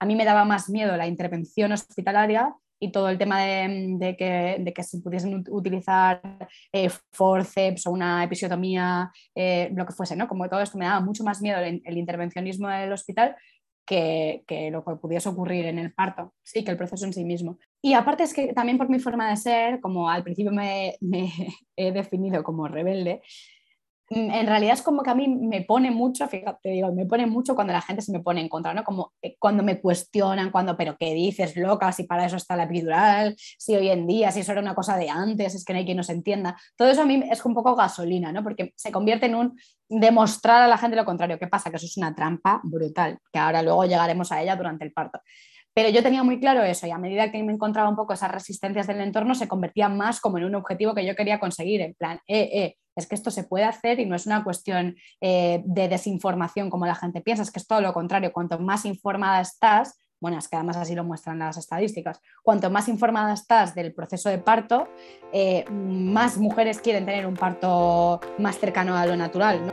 [0.00, 4.82] a mí me daba más miedo la intervención hospitalaria y todo el tema de, que,
[4.82, 6.22] se pudiesen utilizar
[6.72, 10.26] eh, forceps o una episiotomía, eh, lo que fuese, ¿no?
[10.26, 13.36] Como todo esto me daba mucho más miedo el, intervencionismo del hospital
[13.84, 14.42] que,
[14.72, 17.58] lo que pudiese ocurrir en el parto, sí, que el proceso en sí mismo.
[17.82, 20.96] Y aparte es que también por mi forma de ser, como al principio me
[21.76, 23.20] he definido como rebelde,
[24.12, 27.54] en realidad es como que a mí me pone mucho, fíjate, digo, me pone mucho
[27.54, 28.82] cuando la gente se me pone en contra, ¿no?
[28.82, 31.92] Como eh, cuando me cuestionan, cuando, pero ¿qué dices, loca?
[31.92, 34.96] Si para eso está la epidural, si hoy en día, si eso era una cosa
[34.96, 36.56] de antes, es que no hay quien nos entienda.
[36.76, 38.42] Todo eso a mí es un poco gasolina, ¿no?
[38.42, 39.56] Porque se convierte en un
[39.88, 41.38] demostrar a la gente lo contrario.
[41.38, 41.70] ¿Qué pasa?
[41.70, 45.20] Que eso es una trampa brutal, que ahora luego llegaremos a ella durante el parto.
[45.74, 48.30] Pero yo tenía muy claro eso y a medida que me encontraba un poco esas
[48.30, 51.94] resistencias del entorno se convertía más como en un objetivo que yo quería conseguir, en
[51.94, 55.62] plan, eh, eh, es que esto se puede hacer y no es una cuestión eh,
[55.64, 59.40] de desinformación como la gente piensa, es que es todo lo contrario, cuanto más informada
[59.40, 63.94] estás, bueno, es que además así lo muestran las estadísticas, cuanto más informada estás del
[63.94, 64.88] proceso de parto,
[65.70, 69.72] más mujeres quieren tener un parto más cercano a lo natural.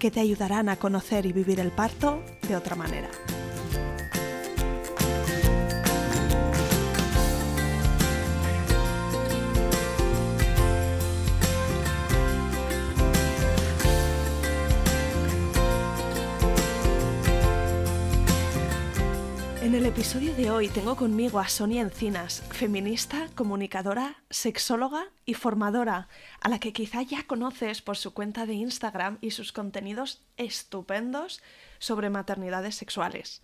[0.00, 3.10] que te ayudarán a conocer y vivir el parto de otra manera.
[19.70, 26.08] En el episodio de hoy tengo conmigo a Sonia Encinas, feminista, comunicadora, sexóloga y formadora,
[26.40, 31.40] a la que quizá ya conoces por su cuenta de Instagram y sus contenidos estupendos
[31.78, 33.42] sobre maternidades sexuales.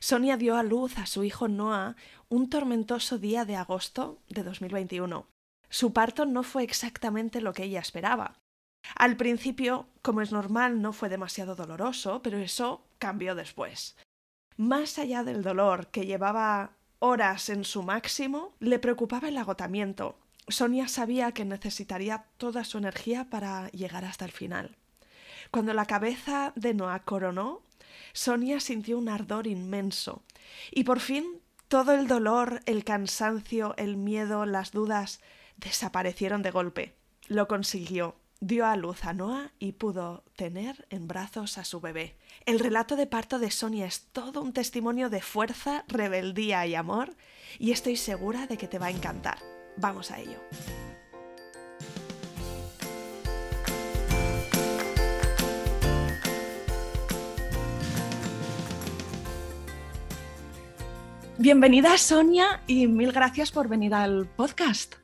[0.00, 1.94] Sonia dio a luz a su hijo Noah
[2.28, 5.28] un tormentoso día de agosto de 2021.
[5.70, 8.34] Su parto no fue exactamente lo que ella esperaba.
[8.96, 13.94] Al principio, como es normal, no fue demasiado doloroso, pero eso cambió después.
[14.62, 20.16] Más allá del dolor, que llevaba horas en su máximo, le preocupaba el agotamiento.
[20.46, 24.76] Sonia sabía que necesitaría toda su energía para llegar hasta el final.
[25.50, 27.62] Cuando la cabeza de Noah coronó,
[28.12, 30.22] Sonia sintió un ardor inmenso.
[30.70, 35.20] Y por fin todo el dolor, el cansancio, el miedo, las dudas
[35.56, 36.94] desaparecieron de golpe.
[37.26, 42.16] Lo consiguió dio a luz a Noah y pudo tener en brazos a su bebé.
[42.44, 47.14] El relato de parto de Sonia es todo un testimonio de fuerza, rebeldía y amor,
[47.60, 49.38] y estoy segura de que te va a encantar.
[49.76, 50.40] Vamos a ello.
[61.38, 64.96] Bienvenida Sonia y mil gracias por venir al podcast.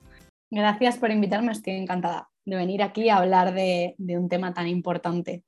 [0.51, 5.43] Gracias por invitarme, estoy encantada de venir aquí a hablar de, un tema tan importante.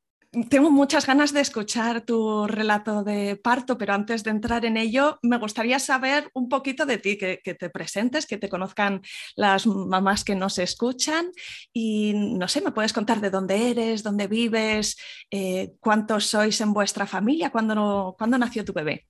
[0.48, 5.18] Tengo muchas ganas de escuchar tu relato de parto, pero antes de entrar en ello,
[5.22, 9.02] me gustaría saber un poquito de ti, que, te presentes, que te conozcan
[9.34, 11.32] las mamás que nos escuchan
[11.72, 14.96] y no sé, me puedes contar de dónde eres, dónde vives,
[15.32, 19.06] eh, cuántos sois en vuestra familia, cuándo, cuándo nació tu bebé.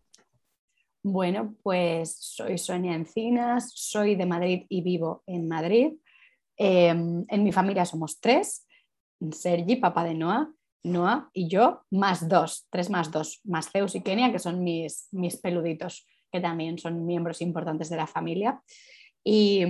[1.03, 5.93] Bueno, pues soy Sonia Encinas, soy de Madrid y vivo en Madrid.
[6.63, 8.67] Em, en mi familia somos tres,
[9.33, 10.53] Sergi, papá de Noah,
[10.85, 15.09] Noah y yo, más dos, tres más dos, más Zeus y Kenia, que son mis,
[15.11, 18.61] mis peluditos, que también son miembros importantes de la familia.
[19.25, 19.65] Y,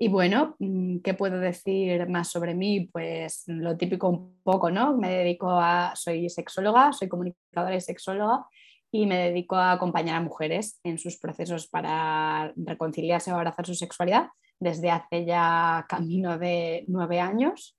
[0.00, 0.56] y bueno,
[1.04, 2.88] ¿qué puedo decir más sobre mí?
[2.92, 4.96] Pues lo típico un poco, ¿no?
[4.96, 8.46] Me dedico a, soy sexóloga, soy comunicadora y sexóloga
[8.90, 13.76] y me dedico a acompañar a mujeres en sus procesos para reconciliarse o abrazar su
[13.76, 14.26] sexualidad
[14.62, 17.76] desde hace ya camino de nueve años,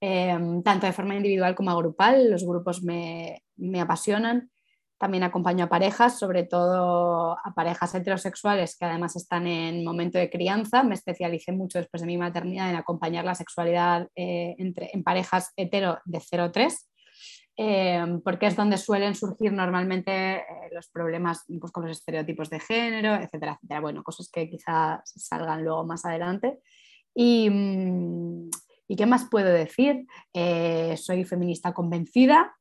[0.00, 2.30] em, tanto de forma individual como grupal.
[2.30, 4.50] Los grupos me, me apasionan.
[4.98, 10.30] También acompaño a parejas, sobre todo a parejas heterosexuales que además están en momento de
[10.30, 10.84] crianza.
[10.84, 15.52] Me especialicé mucho después de mi maternidad en acompañar la sexualidad eh, entre, en parejas
[15.56, 16.91] hetero de 0-3
[17.64, 22.58] Em, porque es donde suelen surgir normalmente eh, los problemas pues, con los estereotipos de
[22.58, 23.80] género, etcétera, etcétera.
[23.80, 26.58] Bueno, cosas que quizás salgan luego más adelante.
[27.14, 28.50] Y, mm,
[28.96, 30.06] qué más puedo decir?
[30.34, 32.52] Eh, soy feminista convencida,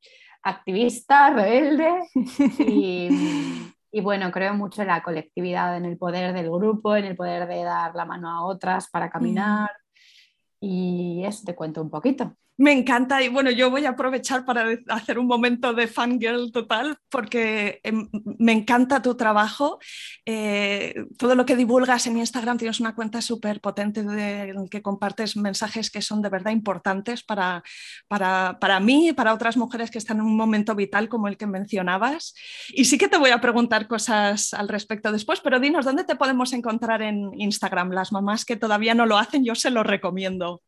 [0.43, 2.07] activista, rebelde
[2.59, 3.09] y,
[3.91, 7.47] y, bueno, creo mucho en la colectividad, en el poder del grupo, en el poder
[7.47, 9.71] de dar la mano a otras para caminar.
[10.59, 12.35] Y eso te cuento un poquito.
[12.61, 16.95] Me encanta y bueno, yo voy a aprovechar para hacer un momento de fangirl total
[17.09, 19.79] porque em, me encanta tu trabajo.
[20.27, 25.35] Eh, todo lo que divulgas en Instagram, tienes una cuenta súper potente en que compartes
[25.37, 27.63] mensajes que son de verdad importantes para,
[28.07, 31.37] para, para mí y para otras mujeres que están en un momento vital como el
[31.37, 32.35] que mencionabas.
[32.69, 36.15] Y sí que te voy a preguntar cosas al respecto después, pero dinos, ¿dónde te
[36.15, 37.89] podemos encontrar en Instagram?
[37.89, 40.61] Las mamás que todavía no lo hacen, yo se lo recomiendo.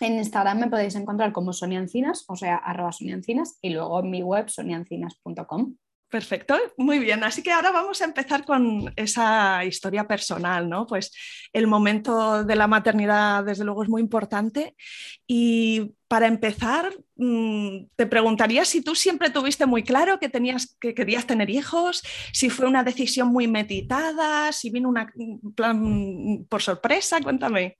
[0.00, 4.00] En Instagram me podéis encontrar como Sonia Encinas, o sea, arroba Sonia Encinas, y luego
[4.00, 5.76] en mi web soniancinas.com.
[6.08, 7.24] Perfecto, muy bien.
[7.24, 10.86] Así que ahora vamos a empezar con esa historia personal, ¿no?
[10.86, 11.12] Pues
[11.52, 14.76] el momento de la maternidad, desde luego, es muy importante.
[15.26, 20.94] Y para empezar, mm, te preguntaría si tú siempre tuviste muy claro que tenías que
[20.94, 22.02] querías tener hijos,
[22.32, 25.12] si fue una decisión muy meditada, si vino una
[25.56, 27.78] plan por sorpresa, cuéntame.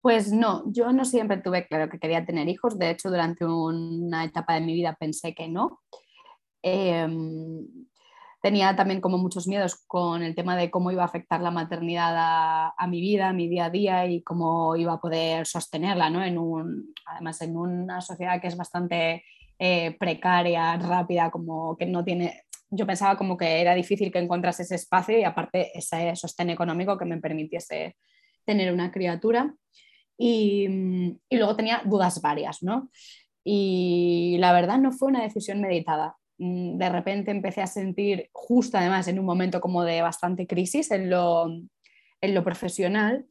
[0.00, 2.78] Pues no, yo no siempre tuve claro que quería tener hijos.
[2.78, 5.80] De hecho, durante una etapa de mi vida pensé que no.
[6.62, 7.66] Em,
[8.42, 12.14] tenía también como muchos miedos con el tema de cómo iba a afectar la maternidad
[12.16, 16.24] a, mi vida, a mi día a día y cómo iba a poder sostenerla, ¿no?
[16.24, 16.38] En
[17.06, 19.24] además, en una sociedad que es bastante
[19.58, 22.44] eh, precaria, rápida, como que no tiene...
[22.70, 26.96] Yo pensaba como que era difícil que encontrase ese espacio y aparte ese sostén económico
[26.96, 27.96] que me permitiese
[28.46, 29.54] tener una criatura.
[30.22, 30.68] Y,
[31.30, 32.90] luego tenía dudas varias, ¿no?
[33.42, 36.16] Y la verdad no fue una decisión meditada.
[36.36, 40.90] Mm, de repente empecé a sentir, justo además en un momento como de bastante crisis
[40.90, 41.46] en lo,
[42.20, 43.24] en lo profesional,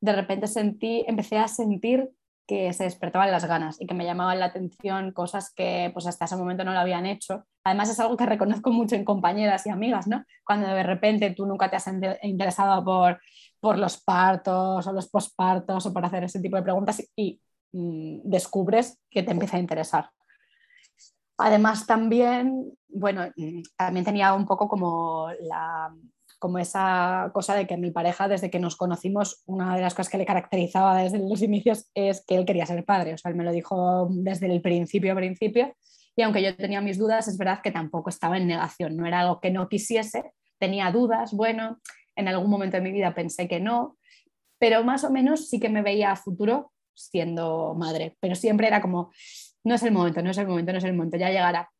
[0.00, 2.10] de repente sentí, empecé a sentir
[2.48, 6.24] que se despertaban las ganas y que me llamaban la atención cosas que pues hasta
[6.24, 7.44] ese momento no lo habían hecho.
[7.64, 10.24] Además es algo que reconozco mucho en compañeras y amigas, ¿no?
[10.44, 11.88] Cuando de repente tú nunca te has
[12.22, 13.20] interesado por,
[13.60, 17.40] por los partos o los pospartos o por hacer ese tipo de preguntas y
[17.72, 20.10] mm, descubres que te empieza a interesar.
[21.38, 25.94] Además también, bueno, mm, también tenía un poco como la,
[26.38, 30.10] como esa cosa de que mi pareja, desde que nos conocimos, una de las cosas
[30.10, 33.14] que le caracterizaba desde los inicios es que él quería ser padre.
[33.14, 35.74] O sea, él me lo dijo desde el principio, principio.
[36.14, 38.96] Y aunque yo tenía mis dudas, es verdad que tampoco estaba en negación.
[38.96, 41.32] No era algo que no quisiese, tenía dudas.
[41.32, 41.78] Bueno,
[42.16, 43.96] en algún momento de mi vida pensé que no,
[44.58, 48.16] pero más o menos sí que me veía a futuro siendo madre.
[48.20, 49.12] Pero siempre era como,
[49.64, 51.70] no es el momento, no es el momento, no es el momento, ya llegará.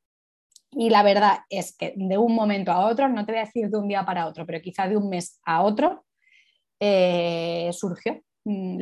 [0.72, 3.70] Y la verdad es que de un momento a otro, no te voy a decir
[3.70, 6.04] de un día para otro, pero quizá de un mes a otro,
[6.80, 8.20] eh, surgió.
[8.44, 8.78] Mm,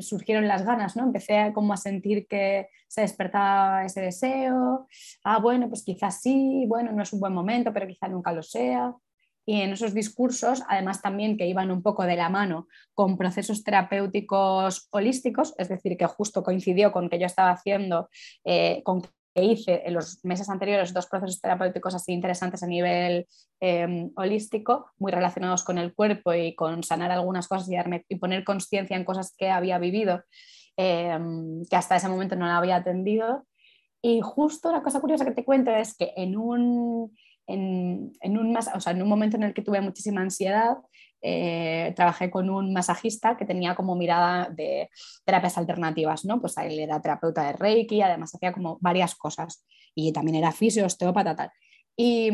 [0.00, 1.04] surgieron las ganas, ¿no?
[1.04, 4.86] Empecé como a sentir que se despertaba ese deseo,
[5.24, 8.42] ah, bueno, pues quizás sí, bueno, no es un buen momento, pero quizá nunca lo
[8.42, 8.94] sea.
[9.46, 13.64] Y en esos discursos, además también que iban un poco de la mano con procesos
[13.64, 18.08] terapéuticos holísticos, es decir, que justo coincidió con que yo estaba haciendo,
[18.44, 19.02] eh, con
[19.34, 23.26] que hice en los meses anteriores dos procesos terapéuticos así interesantes a nivel
[23.60, 27.76] em, holístico, muy relacionados con el cuerpo y con sanar algunas cosas y,
[28.08, 30.24] y poner conciencia en cosas que había vivido,
[30.76, 33.46] em, que hasta ese momento no la había atendido.
[34.02, 37.14] Y justo la cosa curiosa que te cuento es que en un,
[37.50, 40.76] en, un, o sea, en un momento en el que tuve muchísima ansiedad,
[41.22, 44.88] eh, trabajé con un masajista que tenía como mirada de
[45.24, 46.40] terapias alternativas, ¿no?
[46.40, 49.64] Pues él era terapeuta de Reiki, además hacía como varias cosas
[49.94, 51.50] y también era fisio, osteópata, tal.
[51.96, 52.30] Y,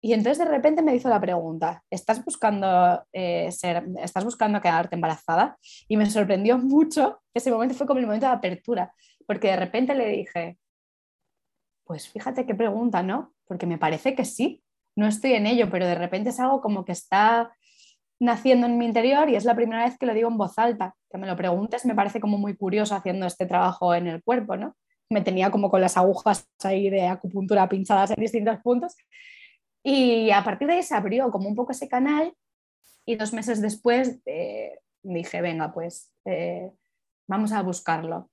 [0.00, 4.96] y entonces de repente me hizo la pregunta, ¿estás buscando, eh, ser, ¿estás buscando quedarte
[4.96, 5.56] embarazada?
[5.88, 8.92] Y me sorprendió mucho, ese momento fue como el momento de apertura,
[9.26, 10.58] porque de repente le dije,
[11.84, 13.32] pues fíjate qué pregunta, ¿no?
[13.52, 14.62] Porque me parece que sí,
[14.96, 17.54] no estoy en ello, pero de repente es algo como que está
[18.18, 20.96] naciendo en mi interior y es la primera vez que lo digo en voz alta.
[21.10, 24.56] Que me lo preguntes me parece como muy curioso haciendo este trabajo en el cuerpo,
[24.56, 24.74] ¿no?
[25.10, 28.96] Me tenía como con las agujas ahí de acupuntura pinchadas en distintos puntos.
[29.84, 32.32] Y a partir de ahí se abrió como un poco ese canal
[33.04, 36.70] y dos meses después eh, dije, venga, pues eh,
[37.28, 38.30] vamos a buscarlo.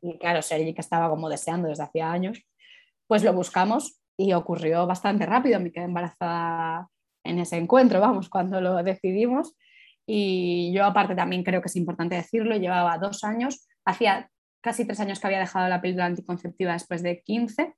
[0.00, 2.42] Y claro, Sergi, que estaba como deseando desde hacía años,
[3.06, 5.60] pues lo buscamos y ocurrió bastante rápido.
[5.60, 6.88] Me quedé embarazada
[7.24, 9.54] en ese encuentro, vamos, cuando lo decidimos.
[10.06, 14.30] Y yo aparte también creo que es importante decirlo, llevaba dos años, hacía
[14.60, 17.74] casi tres años que había dejado la píldora anticonceptiva después de 15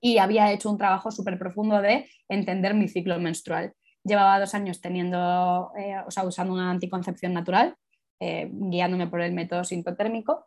[0.00, 3.74] y había hecho un trabajo súper profundo de entender mi ciclo menstrual.
[4.02, 7.76] Llevaba dos años teniendo, eh, o sea, usando una anticoncepción natural,
[8.18, 10.46] eh, guiándome por el método sintotérmico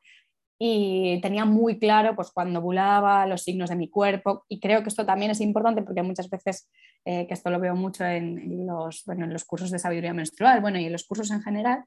[0.65, 4.87] y tenía muy claro pues cuando ovulaba, los signos de mi cuerpo y creo que
[4.87, 6.69] esto también es importante porque muchas veces,
[7.03, 10.61] eh, que esto lo veo mucho en, los, bueno, en los cursos de sabiduría menstrual,
[10.61, 11.83] bueno, y en los cursos en general,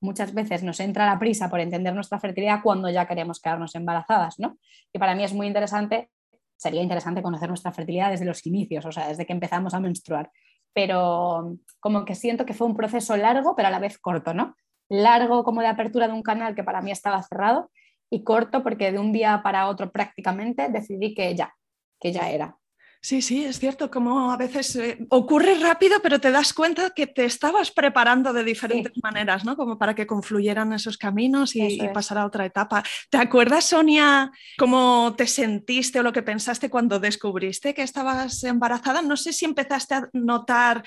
[0.00, 4.38] muchas veces nos entra la prisa por entender nuestra fertilidad cuando ya queremos quedarnos embarazadas,
[4.38, 4.56] ¿no?
[4.92, 6.08] Y para mí es muy interesante,
[6.56, 10.30] sería interesante conocer nuestra fertilidad desde los inicios, o sea, desde que empezamos a menstruar,
[10.72, 14.54] pero como que siento que fue un proceso largo, pero a la vez corto, ¿no?
[14.88, 17.68] Largo como de apertura de un canal que para mí estaba cerrado
[18.12, 21.54] y corto porque de un día para otro prácticamente decidí que ya,
[21.98, 22.58] que ya era.
[23.04, 27.08] Sí, sí, es cierto, como a veces eh, ocurre rápido, pero te das cuenta que
[27.08, 29.56] te estabas preparando de diferentes maneras, ¿no?
[29.56, 32.84] Como para que confluyeran esos caminos y, pasar a otra etapa.
[33.10, 39.02] ¿Te acuerdas, Sonia, cómo te sentiste o lo que pensaste cuando descubriste que estabas embarazada?
[39.02, 40.84] No sé si empezaste a notar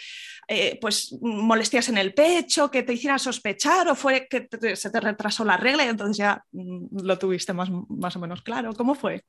[0.47, 4.99] eh, pues, molestias en el pecho, que te hicieran sospechar o fue que se te
[5.01, 8.73] retrasó la regla y entonces ya mm, lo tuviste más, más o menos claro.
[8.73, 9.25] ¿Cómo fue?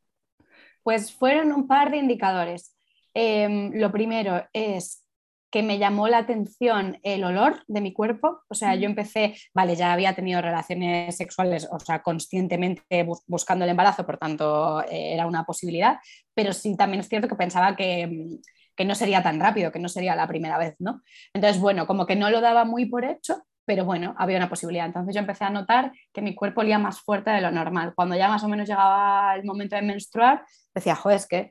[0.85, 2.76] Pues fueron un par de indicadores.
[3.19, 5.03] Em, lo primero es
[5.51, 8.43] que me llamó la atención el olor de mi cuerpo.
[8.51, 13.71] O sea, yo empecé, vale, ya había tenido relaciones sexuales, o sea, conscientemente buscando el
[13.71, 15.99] embarazo, por tanto, eh, era una posibilidad,
[16.35, 18.39] pero sí también es cierto que pensaba que,
[18.77, 21.01] que, no sería tan rápido, que no sería la primera vez, ¿no?
[21.33, 24.85] Entonces, bueno, como que no lo daba muy por hecho, pero bueno, había una posibilidad.
[24.85, 27.95] Entonces yo empecé a notar que mi cuerpo olía más fuerte de lo normal.
[27.97, 30.45] Cuando ya más o menos llegaba el momento de menstruar,
[30.75, 31.51] decía, joder, es que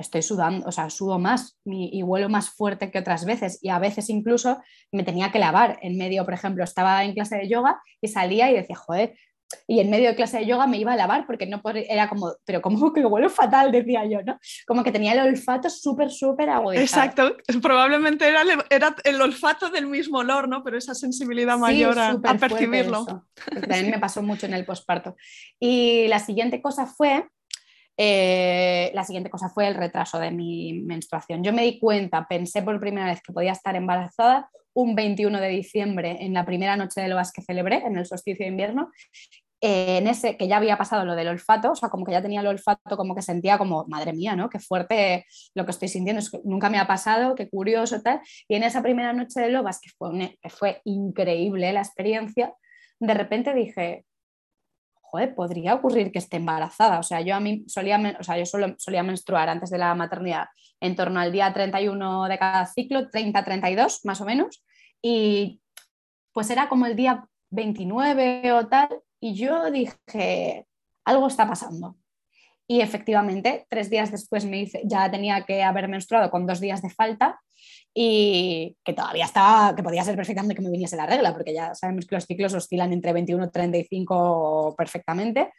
[0.00, 3.78] estoy sudando, o sea, sudo más y huelo más fuerte que otras veces y a
[3.78, 4.60] veces incluso
[4.92, 8.50] me tenía que lavar en medio, por ejemplo, estaba en clase de yoga y salía
[8.50, 9.14] y decía, joder,
[9.66, 12.32] y en medio de clase de yoga me iba a lavar porque no era como,
[12.44, 14.38] pero como que huelo fatal, decía yo, ¿no?
[14.66, 17.06] Como que tenía el olfato súper, súper agudizado.
[17.06, 20.62] Exacto, probablemente era, era, el olfato del mismo olor, ¿no?
[20.62, 23.04] Pero esa sensibilidad mayor a, a, percibirlo.
[23.60, 25.16] También me pasó mucho en el posparto.
[25.58, 27.26] Y la siguiente cosa fue
[28.02, 31.44] eh, la siguiente cosa fue el retraso de mi menstruación.
[31.44, 35.48] Yo me di cuenta, pensé por primera vez que podía estar embarazada un 21 de
[35.48, 38.90] diciembre, en la primera noche de loas que celebré, en el solsticio de invierno,
[39.60, 42.22] eh, en ese que ya había pasado lo del olfato, o sea, como que ya
[42.22, 44.48] tenía el olfato, como que sentía como, madre mía, ¿no?
[44.48, 48.22] Qué fuerte lo que estoy sintiendo, es que nunca me ha pasado, qué curioso, tal.
[48.48, 52.54] Y en esa primera noche de loas, que fue, que fue increíble la experiencia,
[52.98, 54.06] de repente dije,
[55.10, 56.98] joder, podría ocurrir que esté embarazada.
[56.98, 60.46] O sea, yo a mí solía, o sea, yo solía menstruar antes de la maternidad
[60.80, 64.64] en torno al día 31 de cada ciclo, 30-32 más o menos,
[65.02, 65.60] y
[66.32, 68.88] pues era como el día 29 o tal,
[69.20, 70.66] y yo dije,
[71.04, 71.96] algo está pasando.
[72.70, 76.80] Y efectivamente, tres días después me dice, ya tenía que haber menstruado con dos días
[76.82, 77.40] de falta
[77.92, 81.74] y que todavía estaba, que podía ser perfectamente que me viniese la regla, porque ya
[81.74, 85.52] sabemos que los ciclos oscilan entre 21 y 35 perfectamente.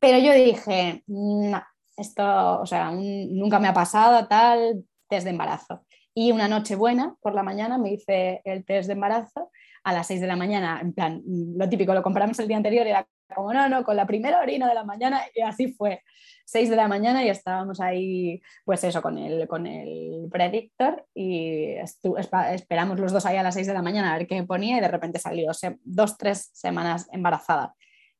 [0.00, 1.62] Pero yo dije, no,
[1.98, 5.84] esto, o sea, nunca me ha pasado tal test de embarazo.
[6.14, 9.50] Y una noche buena, por la mañana, me hice el test de embarazo
[9.84, 12.86] a las 6 de la mañana, en plan, lo típico, lo compramos el día anterior,
[12.86, 16.02] era como, no, no, con la primera orina de la mañana, y así fue.
[16.48, 21.74] 6 de la mañana y estábamos ahí, pues eso, con el, con el predictor y
[21.74, 24.80] esperamos los dos ahí a las 6 de la mañana a ver qué ponía y
[24.80, 25.52] de repente salió
[25.84, 27.74] dos, tres semanas embarazada.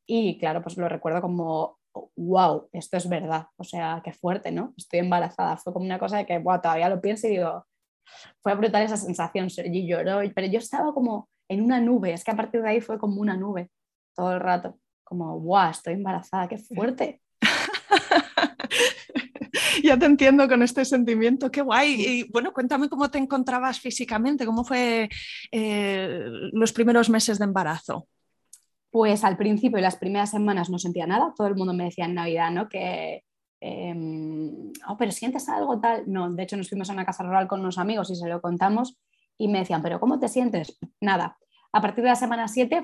[0.06, 1.78] Y claro, pues lo recuerdo como,
[2.16, 4.74] wow, esto es verdad, o sea, qué fuerte, ¿no?
[4.76, 5.56] Estoy embarazada.
[5.56, 7.66] Fue como una cosa de que, wow, todavía lo pienso y digo,
[8.42, 12.32] fue brutal esa sensación, y lloró, pero yo estaba como en una nube, es que
[12.32, 13.70] a partir de ahí fue como una nube
[14.14, 17.22] todo el rato, como, wow, estoy embarazada, qué fuerte.
[19.88, 21.94] Ya te entiendo con este sentimiento, qué guay.
[21.94, 25.08] Y bueno, cuéntame cómo te encontrabas físicamente, cómo fue
[25.50, 28.06] eh, los primeros meses de embarazo.
[28.90, 32.14] Pues al principio, las primeras semanas no sentía nada, todo el mundo me decía en
[32.14, 32.68] Navidad, ¿no?
[32.68, 33.24] Que,
[33.60, 36.04] em, oh, pero sientes algo tal.
[36.06, 38.40] No, de hecho nos fuimos a una casa rural con unos amigos y se lo
[38.40, 38.98] contamos
[39.36, 40.78] y me decían, pero ¿cómo te sientes?
[41.00, 41.38] Nada.
[41.72, 42.82] A partir de la semana 7,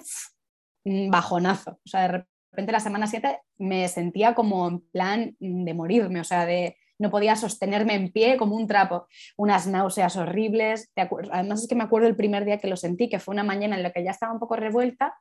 [1.10, 1.72] bajonazo.
[1.84, 6.24] O sea, de repente la semana 7 me sentía como en plan de morirme, o
[6.24, 10.92] sea, de no podía sostenerme en pie como un trapo, unas náuseas horribles.
[11.32, 13.76] Además es que me acuerdo el primer día que lo sentí, que fue una mañana
[13.76, 15.14] en la que ya estaba un poco revuelta,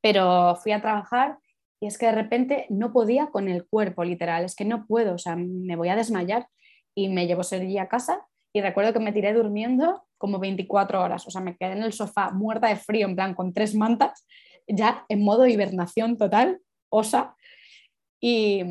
[0.00, 1.38] pero fui a trabajar
[1.80, 5.14] y es que de repente no podía con el cuerpo, literal, es que no puedo,
[5.14, 6.46] o sea, me voy a desmayar
[6.94, 11.26] y me llevo Sergi a casa y recuerdo que me tiré durmiendo como 24 horas,
[11.26, 14.26] o sea, me quedé en el sofá muerta de frío, en plan con tres mantas,
[14.66, 17.36] ya en modo hibernación total, osa.
[18.20, 18.62] Y,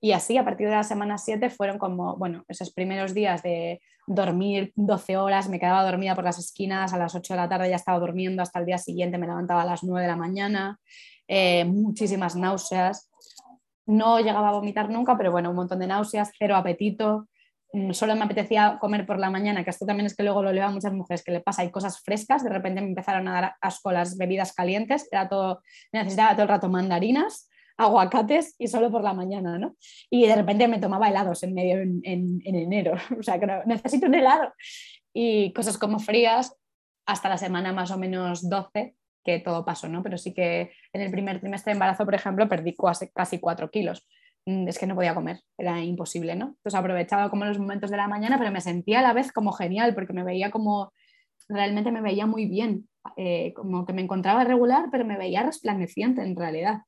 [0.00, 3.80] Y así, a partir de la semana 7, fueron como, bueno, esos primeros días de
[4.06, 7.70] dormir 12 horas, me quedaba dormida por las esquinas, a las 8 de la tarde
[7.70, 10.78] ya estaba durmiendo, hasta el día siguiente me levantaba a las 9 de la mañana,
[11.26, 13.10] eh, muchísimas náuseas.
[13.86, 17.28] No llegaba a vomitar nunca, pero bueno, un montón de náuseas, cero apetito.
[17.72, 20.52] Mm, solo me apetecía comer por la mañana, que esto también es que luego lo
[20.52, 23.32] leo a muchas mujeres que le pasa, hay cosas frescas, de repente me empezaron a
[23.32, 25.62] dar asco las bebidas calientes, era todo,
[25.92, 27.48] necesitaba todo el rato mandarinas
[27.78, 29.76] aguacates y solo por la mañana, ¿no?
[30.10, 32.02] Y de repente me tomaba helados en medio en,
[32.44, 34.52] enero, o sea, necesito un helado.
[35.14, 36.54] Y cosas como frías
[37.06, 38.94] hasta la semana más o menos 12,
[39.24, 40.02] que todo pasó, ¿no?
[40.02, 43.70] Pero sí que en el primer trimestre de embarazo, por ejemplo, perdí casi, casi 4
[43.70, 44.06] kilos.
[44.44, 46.46] Mm, es que no podía comer, era imposible, ¿no?
[46.46, 49.52] Entonces aprovechaba como los momentos de la mañana, pero me sentía a la vez como
[49.52, 50.92] genial, porque me veía como,
[51.48, 56.22] realmente me veía muy bien, eh, como que me encontraba regular, pero me veía resplandeciente
[56.22, 56.78] en realidad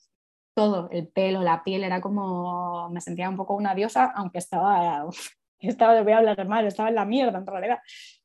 [0.54, 5.04] todo, el pelo, la piel, era como, me sentía un poco una diosa, aunque estaba,
[5.60, 7.78] estaba, voy a hablar mal, estaba en la mierda en realidad,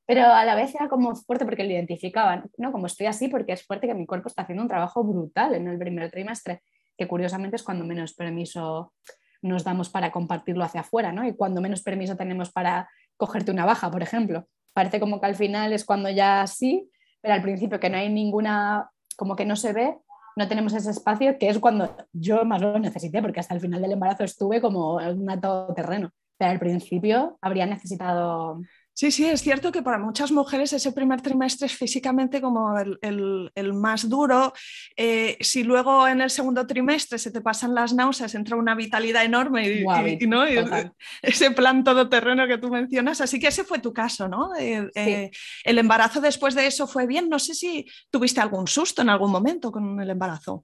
[0.05, 2.71] pero a la vez era como fuerte porque lo identificaban, ¿no?
[2.71, 5.67] Como estoy así porque es fuerte que mi cuerpo está haciendo un trabajo brutal en
[5.67, 6.61] el primer trimestre,
[6.97, 8.93] que curiosamente es cuando menos permiso
[9.41, 11.25] nos damos para compartirlo hacia afuera, ¿no?
[11.25, 14.47] Y cuando menos permiso tenemos para cogerte una baja, por ejemplo.
[14.73, 16.89] Parece como que al final es cuando ya sí,
[17.21, 19.97] pero al principio que no hay ninguna, como que no se ve,
[20.35, 23.81] no tenemos ese espacio, que es cuando yo más lo necesité, porque hasta el final
[23.81, 26.11] del embarazo estuve como en un terreno.
[26.37, 28.61] Pero al principio habría necesitado
[28.97, 33.73] Sí, sí, es cierto que para muchas mujeres ese primer trimestre es físicamente como el,
[33.73, 34.53] más duro.
[34.95, 39.25] Eh, si luego en el segundo trimestre se te pasan las náuseas, entra una vitalidad
[39.25, 40.45] enorme y, ¿no?
[41.21, 43.19] ese plan todoterreno que tú mencionas.
[43.19, 44.55] Así que ese fue tu caso, ¿no?
[44.55, 45.29] Eh, eh,
[45.65, 47.27] el embarazo después de eso fue bien.
[47.27, 50.63] No sé si tuviste algún susto en algún momento con el embarazo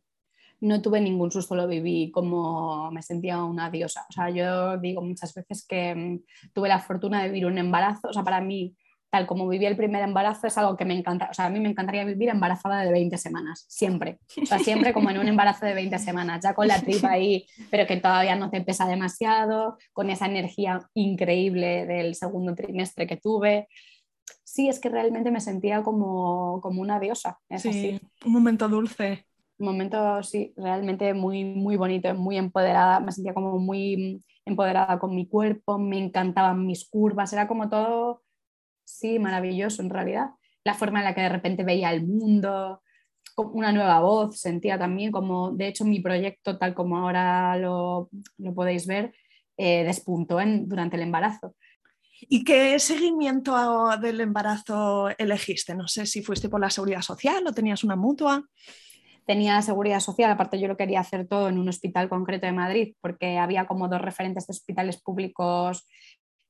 [0.61, 4.05] no tuve ningún susto, lo viví como me sentía una diosa.
[4.09, 8.09] O sea, yo digo muchas veces que mm, tuve la fortuna de vivir un embarazo,
[8.09, 8.75] o sea, para mí,
[9.09, 11.29] tal como viví el primer embarazo, es algo que me encanta.
[11.31, 14.19] O sea, a mí me encantaría vivir embarazada de 20 semanas, siempre.
[14.41, 17.45] O sea, siempre como en un embarazo de 20 semanas, ya con la tripa ahí,
[17.71, 23.17] pero que todavía no te pesa demasiado, con esa energía increíble del segundo trimestre que
[23.17, 23.67] tuve
[24.43, 27.39] sí, es que realmente me sentía como, como una diosa.
[27.47, 29.25] Es sí, un momento dulce
[29.61, 35.27] momento, sí, realmente muy, muy bonito, muy empoderada, me sentía como muy empoderada con mi
[35.27, 38.23] cuerpo, me encantaban mis curvas, era como todo,
[38.83, 40.31] sí, maravilloso en realidad.
[40.63, 42.81] La forma en la que de repente veía el mundo,
[43.37, 48.53] una nueva voz, sentía también como, de hecho, mi proyecto, tal como ahora lo, lo
[48.53, 49.13] podéis ver,
[49.57, 51.55] eh, despuntó en, durante el embarazo.
[52.21, 53.55] ¿Y qué seguimiento
[53.99, 55.75] del embarazo elegiste?
[55.75, 58.45] No sé si fuiste por la seguridad social o tenías una mutua
[59.25, 62.95] tenía seguridad social, aparte yo lo quería hacer todo en un hospital concreto de Madrid,
[63.01, 65.87] porque había como dos referentes de hospitales públicos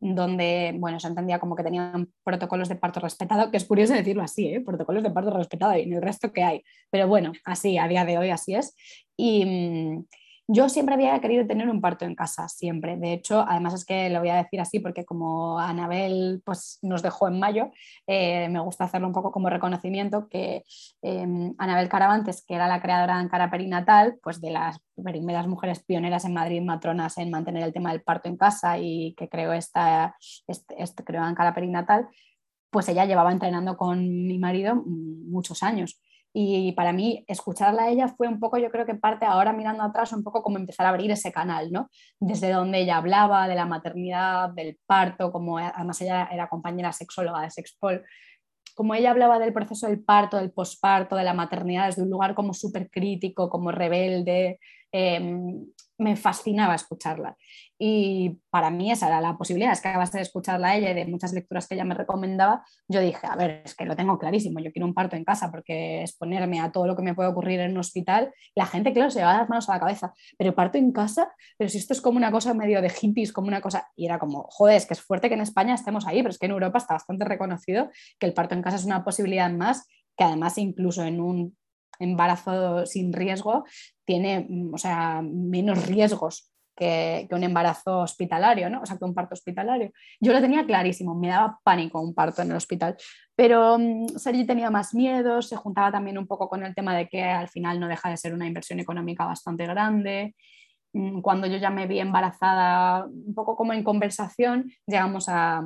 [0.01, 4.23] donde, bueno, se entendía como que tenían protocolos de parto respetado, que es curioso decirlo
[4.23, 4.61] así, ¿eh?
[4.61, 8.03] protocolos de parto respetado y en el resto que hay, pero bueno, así, a día
[8.03, 8.75] de hoy así es.
[9.15, 10.05] Y, mm,
[10.53, 12.97] yo siempre había querido tener un parto en casa, siempre.
[12.97, 17.01] De hecho, además es que lo voy a decir así porque como Anabel pues, nos
[17.01, 17.71] dejó en mayo,
[18.05, 20.65] eh, me gusta hacerlo un poco como reconocimiento que
[21.01, 25.83] eh, Anabel Caravantes, que era la creadora de Ankara Perinatal, pues de las primeras mujeres
[25.83, 29.53] pioneras en Madrid, matronas en mantener el tema del parto en casa y que creó
[29.53, 32.09] esta, este, este, creó Ankara Perinatal,
[32.69, 36.01] pues ella llevaba entrenando con mi marido muchos años.
[36.33, 39.83] Y para mí, escucharla a ella fue un poco, yo creo que parte ahora mirando
[39.83, 41.89] atrás, un poco como empezar a abrir ese canal, ¿no?
[42.19, 47.41] Desde donde ella hablaba de la maternidad, del parto, como además ella era compañera sexóloga
[47.41, 48.03] de Sexpol,
[48.75, 52.33] como ella hablaba del proceso del parto, del posparto, de la maternidad desde un lugar
[52.33, 54.59] como súper crítico, como rebelde,
[54.91, 55.65] em,
[56.01, 57.37] me fascinaba escucharla.
[57.83, 60.93] Y para mí esa era la posibilidad, es que acabas de escucharla a ella y
[60.93, 64.19] de muchas lecturas que ella me recomendaba, yo dije, a ver, es que lo tengo
[64.19, 67.29] clarísimo, yo quiero un parto en casa porque exponerme a todo lo que me puede
[67.29, 70.53] ocurrir en un hospital, la gente, claro, se va las manos a la cabeza, pero
[70.53, 73.61] parto en casa, pero si esto es como una cosa medio de hippies, como una
[73.61, 76.29] cosa, y era como, joder, es que es fuerte que en España estemos ahí, pero
[76.29, 79.49] es que en Europa está bastante reconocido que el parto en casa es una posibilidad
[79.51, 81.57] más, que además incluso en un
[82.01, 83.65] embarazo sin riesgo
[84.05, 88.81] tiene, mm, o sea, menos riesgos que, un embarazo hospitalario, ¿no?
[88.81, 89.91] O sea, que un parto hospitalario.
[90.19, 92.95] Yo lo tenía clarísimo, me daba pánico un parto en el hospital,
[93.35, 97.07] pero um, Sergi tenía más miedo, se juntaba también un poco con el tema de
[97.07, 100.35] que al final no deja de ser una inversión económica bastante grande.
[100.93, 105.63] Mm, cuando yo ya me vi embarazada, un poco como en conversación, llegamos a,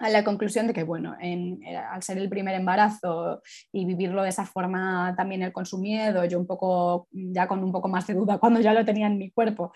[0.00, 4.22] a la conclusión de que, bueno, en, eh, al ser el primer embarazo y vivirlo
[4.22, 7.88] de esa forma también el con su miedo, yo un poco, ya con un poco
[7.88, 9.72] más de duda cuando ya lo tenía en mi cuerpo,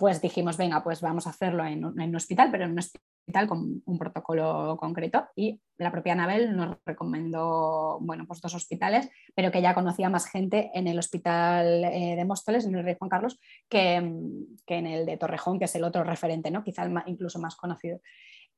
[0.00, 3.82] pues dijimos, venga, pues vamos a hacerlo en un, hospital, pero en un hospital con
[3.84, 5.28] un protocolo concreto.
[5.36, 10.26] Y la propia Anabel nos recomendó, bueno, pues dos hospitales, pero que ya conocía más
[10.26, 13.38] gente en el hospital eh, de Móstoles, en el Rey Juan Carlos,
[13.68, 16.64] que, en el de Torrejón, que es el otro referente, ¿no?
[16.64, 18.00] quizá incluso más conocido.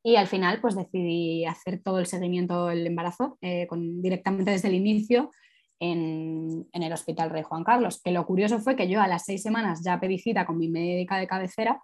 [0.02, 4.68] Y al final, pues decidí hacer todo el seguimiento del embarazo eh, con, directamente desde
[4.68, 5.30] el inicio
[5.78, 8.00] en, el Hospital Rey Juan Carlos.
[8.02, 10.68] Que lo curioso fue que yo a las seis semanas ya pedí cita con mi
[10.68, 11.80] médica de cabecera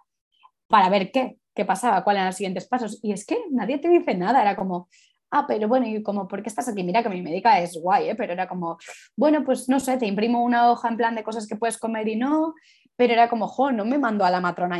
[0.67, 2.99] para ver qué, qué pasaba, cuáles eran los siguientes pasos.
[3.01, 4.89] Y es que nadie te dice nada, era como,
[5.31, 6.83] ah, pero bueno, y como, ¿por qué estás aquí?
[6.83, 8.15] Mira que mi médica es guay, ¿eh?
[8.15, 8.77] pero era como,
[9.15, 12.07] bueno, pues no sé, te imprimo una hoja en plan de cosas que puedes comer
[12.07, 12.53] y no,
[12.95, 14.77] pero era como, jo, no me mando a la matrona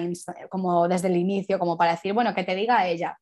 [0.50, 3.18] como desde el inicio, como para decir, bueno, que te diga ella.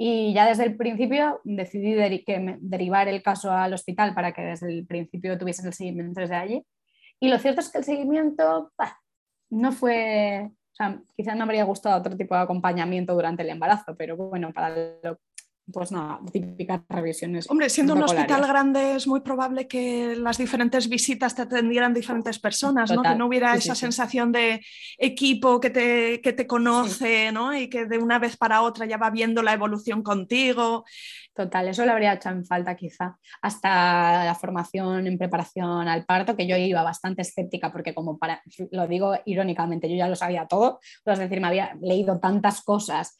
[0.00, 4.86] Y ya desde el principio decidí derivar el caso al hospital para que desde el
[4.86, 6.64] principio tuviesen el seguimiento desde allí.
[7.18, 8.72] Y lo cierto es que el seguimiento
[9.50, 13.96] no fue, o sea, quizás me habría gustado otro tipo de acompañamiento durante el embarazo,
[13.96, 14.70] pero bueno, para
[15.02, 15.18] lo
[15.72, 17.50] pues nada, típicas revisiones.
[17.50, 22.38] Hombre, siendo un hospital grande es muy probable que las diferentes visitas te atendieran diferentes
[22.38, 23.02] personas, ¿no?
[23.02, 24.64] que no hubiera esa sensación de
[24.96, 27.54] equipo que te, que te conoce ¿no?
[27.54, 30.84] y que de una vez para otra ya va viendo la evolución contigo.
[31.38, 33.16] Total, eso le habría hecho en falta quizá.
[33.42, 38.42] Hasta la formación en preparación al parto, que yo iba bastante escéptica porque como para,
[38.72, 43.16] lo digo irónicamente, yo ya lo sabía todo, es decir, me había leído tantas cosas,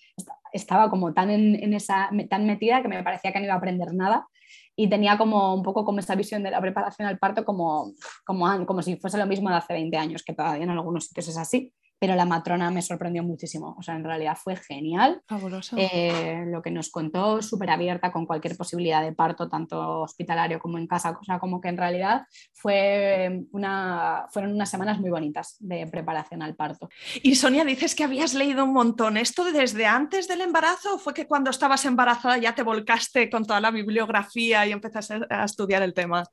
[0.52, 3.94] estaba como tan en, esa, tan metida que me parecía que no iba a aprender
[3.94, 4.26] nada
[4.74, 7.92] y tenía como un poco como esa visión de la preparación al parto como,
[8.26, 11.28] como, como si fuese lo mismo de hace 20 años, que todavía en algunos sitios
[11.28, 13.74] es así pero la matrona me sorprendió muchísimo.
[13.78, 15.20] O sea, en realidad fue genial.
[15.26, 15.76] Fabuloso.
[15.78, 20.78] Eh, lo que nos contó, súper abierta con cualquier posibilidad de parto, tanto hospitalario como
[20.78, 21.18] en casa.
[21.20, 26.42] O sea, como que en realidad fue una, fueron unas semanas muy bonitas de preparación
[26.42, 26.88] al parto.
[27.22, 29.16] Y Sonia, dices que habías leído un montón.
[29.16, 33.44] ¿Esto desde antes del embarazo o fue que cuando estabas embarazada ya te volcaste con
[33.44, 36.24] toda la bibliografía y empezaste a estudiar el tema?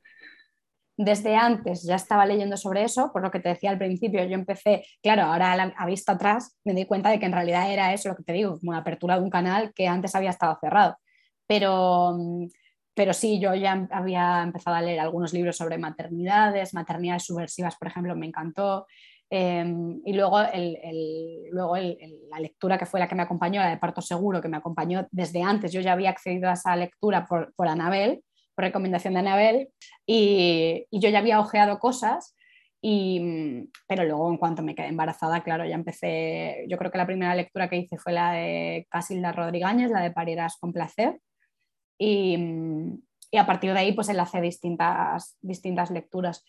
[0.97, 4.35] Desde antes ya estaba leyendo sobre eso, por lo que te decía al principio, yo
[4.35, 8.09] empecé, claro, ahora a vista atrás me di cuenta de que en realidad era eso
[8.09, 10.97] lo que te digo, como la apertura de un canal que antes había estado cerrado.
[11.47, 12.17] Pero,
[12.93, 17.89] pero sí, yo ya había empezado a leer algunos libros sobre maternidades, maternidades subversivas, por
[17.89, 18.87] ejemplo, me encantó.
[19.29, 20.39] Em, y luego,
[21.51, 24.57] luego la lectura que fue la que me acompañó, la de Parto Seguro, que me
[24.57, 28.23] acompañó desde antes, yo ya había accedido a esa lectura por, por Anabel,
[28.55, 29.69] por recomendación de Anabel,
[30.05, 32.35] y, yo ya había ojeado cosas,
[32.81, 37.07] y, pero luego en cuanto me quedé embarazada, claro, ya empecé, yo creo que la
[37.07, 41.19] primera lectura que hice fue la de Casilda Rodríguez, la de Parieras con placer,
[41.97, 42.37] y,
[43.31, 46.43] y, a partir de ahí pues enlacé distintas, distintas lecturas.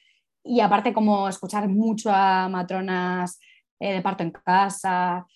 [0.44, 3.40] Y aparte como escuchar mucho a matronas
[3.80, 5.26] eh, de parto en casa,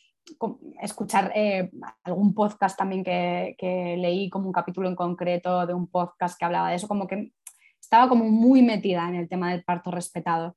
[0.80, 1.70] escuchar eh,
[2.04, 6.44] algún podcast también que, que, leí como un capítulo en concreto de un podcast que
[6.44, 7.32] hablaba de eso, como que
[7.80, 10.56] estaba como muy metida en el tema del parto respetado.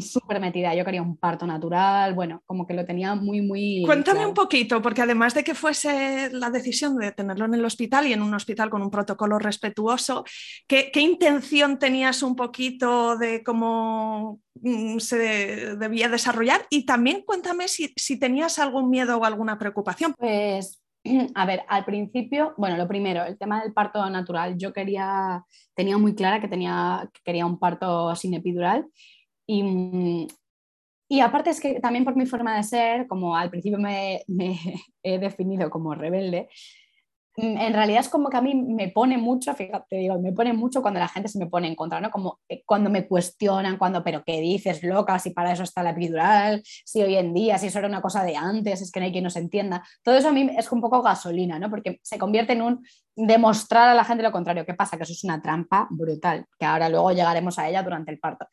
[0.00, 0.74] Súper metida.
[0.74, 3.82] Yo quería un parto natural, bueno, como que lo tenía muy, muy...
[3.84, 8.06] Cuéntame un poquito, porque además de que fuese la decisión de tenerlo en el hospital
[8.06, 10.24] y en un hospital con un protocolo respetuoso,
[10.66, 16.66] ¿qué, intención tenías un poquito de cómo mm, se debía desarrollar?
[16.70, 20.14] Y también cuéntame si, si tenías algún miedo o alguna preocupación.
[20.18, 20.82] Pues
[21.34, 24.56] a ver, al principio, bueno, lo primero, el tema del parto natural.
[24.56, 28.86] Yo quería, tenía muy clara que, tenía, que quería un parto sin epidural
[29.46, 30.28] y,
[31.08, 34.24] y aparte es que también por mi forma de ser, como al principio me,
[35.02, 36.48] he definido como rebelde,
[37.36, 40.52] mm, en realidad es como que a mí me pone mucho, fíjate, digo, me pone
[40.52, 42.10] mucho cuando la gente se me pone en contra, ¿no?
[42.10, 45.18] Como eh, cuando me cuestionan, cuando, pero ¿qué dices, loca?
[45.20, 48.24] Si para eso está la epidural, si hoy en día, si eso era una cosa
[48.24, 49.86] de antes, es que no hay quien nos entienda.
[50.02, 51.70] Todo eso a mí es un poco gasolina, ¿no?
[51.70, 54.66] Porque se convierte en un demostrar a la gente lo contrario.
[54.66, 54.96] ¿Qué pasa?
[54.96, 58.46] Que eso es una trampa brutal, que ahora luego llegaremos a ella durante el parto.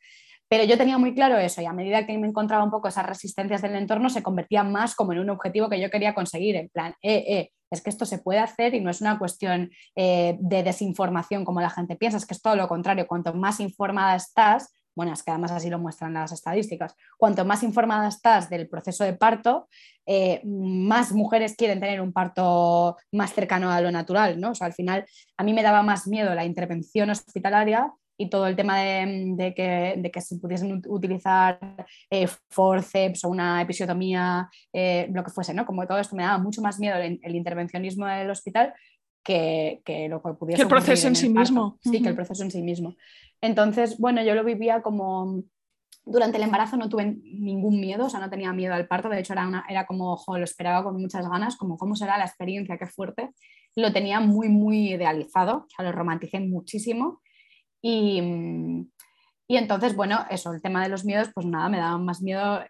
[0.48, 3.06] Pero yo tenía muy claro eso y a medida que me encontraba un poco esas
[3.06, 6.68] resistencias del entorno se convertían más como en un objetivo que yo quería conseguir, en
[6.68, 10.36] plan, eh, eh, es que esto se puede hacer y no es una cuestión eh,
[10.38, 14.14] de desinformación como la gente piensa, es que es todo lo contrario, cuanto más informada
[14.14, 18.68] estás, bueno, es que además así lo muestran las estadísticas, cuanto más informada estás del
[18.68, 19.68] proceso de parto,
[20.44, 24.50] más mujeres quieren tener un parto más cercano a lo natural, ¿no?
[24.50, 25.04] O sea, al final
[25.36, 29.94] a mí me daba más miedo la intervención hospitalaria y todo el tema de, que,
[29.96, 31.58] de que, se pudiesen utilizar
[32.10, 35.66] eh, forceps o una episiotomía, eh, lo que fuese, ¿no?
[35.66, 38.72] Como todo esto me daba mucho más miedo el, intervencionismo del hospital
[39.22, 40.58] que, que, lo que pudiese...
[40.58, 41.78] Que el proceso en, sí mismo.
[41.82, 42.94] Sí, que el proceso en sí mismo.
[43.40, 45.42] Entonces, bueno, yo lo vivía como
[46.06, 49.20] durante el embarazo no tuve ningún miedo, o sea, no tenía miedo al parto, de
[49.20, 52.26] hecho era, una, era como, ojo, lo esperaba con muchas ganas, como cómo será la
[52.26, 53.30] experiencia, qué fuerte.
[53.74, 57.22] Lo tenía muy, muy idealizado, o sea, lo romanticé muchísimo.
[57.86, 58.88] Y,
[59.46, 62.60] y entonces, bueno, eso, el tema de los miedos, pues nada, me daba más miedo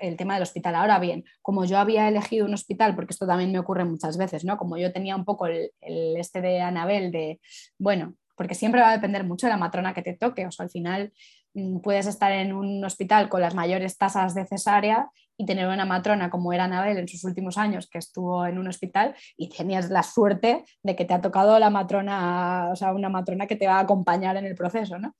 [0.00, 0.74] el tema del hospital.
[0.76, 4.46] Ahora bien, como yo había elegido un hospital, porque esto también me ocurre muchas veces,
[4.46, 4.56] ¿no?
[4.56, 7.38] Como yo tenía un poco el, el este de Anabel de,
[7.78, 10.64] bueno, porque siempre va a depender mucho de la matrona que te toque, o sea,
[10.64, 11.12] al final
[11.45, 11.45] Mm,
[11.82, 16.30] puedes estar en un hospital con las mayores tasas de cesárea y tener una matrona
[16.30, 20.02] como era Anabel en sus últimos años, que estuvo en un hospital y tenías la
[20.02, 23.76] suerte de que te ha tocado la matrona, o sea, una matrona que te va
[23.76, 25.14] a acompañar en el proceso, ¿no?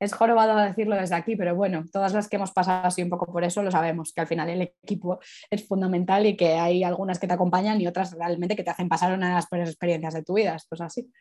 [0.00, 3.32] Es jorobado decirlo desde aquí, pero bueno, todas las que hemos pasado así un poco
[3.32, 7.20] por eso lo sabemos, que al final el equipo es fundamental y que hay algunas
[7.20, 10.14] que te acompañan y otras realmente que te hacen pasar una de las peores experiencias
[10.14, 11.12] de tu vida, esto es así.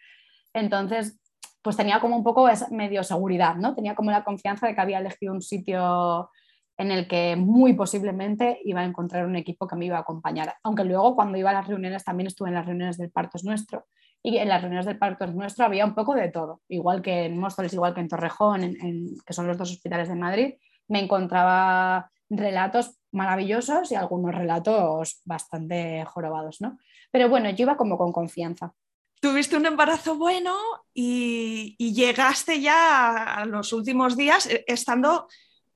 [0.54, 1.20] Entonces,
[1.62, 3.76] pues tenía como un poco esa medio seguridad, ¿no?
[3.76, 6.30] Tenía como la confianza de que había elegido un sitio
[6.78, 10.56] en el que muy posiblemente iba a encontrar un equipo que me iba a acompañar.
[10.64, 13.44] Aunque luego cuando iba a las reuniones también estuve en las reuniones del Parto es
[13.44, 13.86] Nuestro
[14.24, 17.26] y en las reuniones del Parto es Nuestro había un poco de todo, igual que
[17.26, 20.54] en Móstoles, igual que en Torrejón, en, que son los dos hospitales de Madrid,
[20.88, 26.78] me encontraba relatos maravillosos y algunos relatos bastante jorobados, ¿no?
[27.12, 28.74] Pero bueno, yo iba como con confianza
[29.22, 30.58] tuviste un embarazo bueno
[30.94, 35.28] y, llegaste ya a los últimos días eh, estando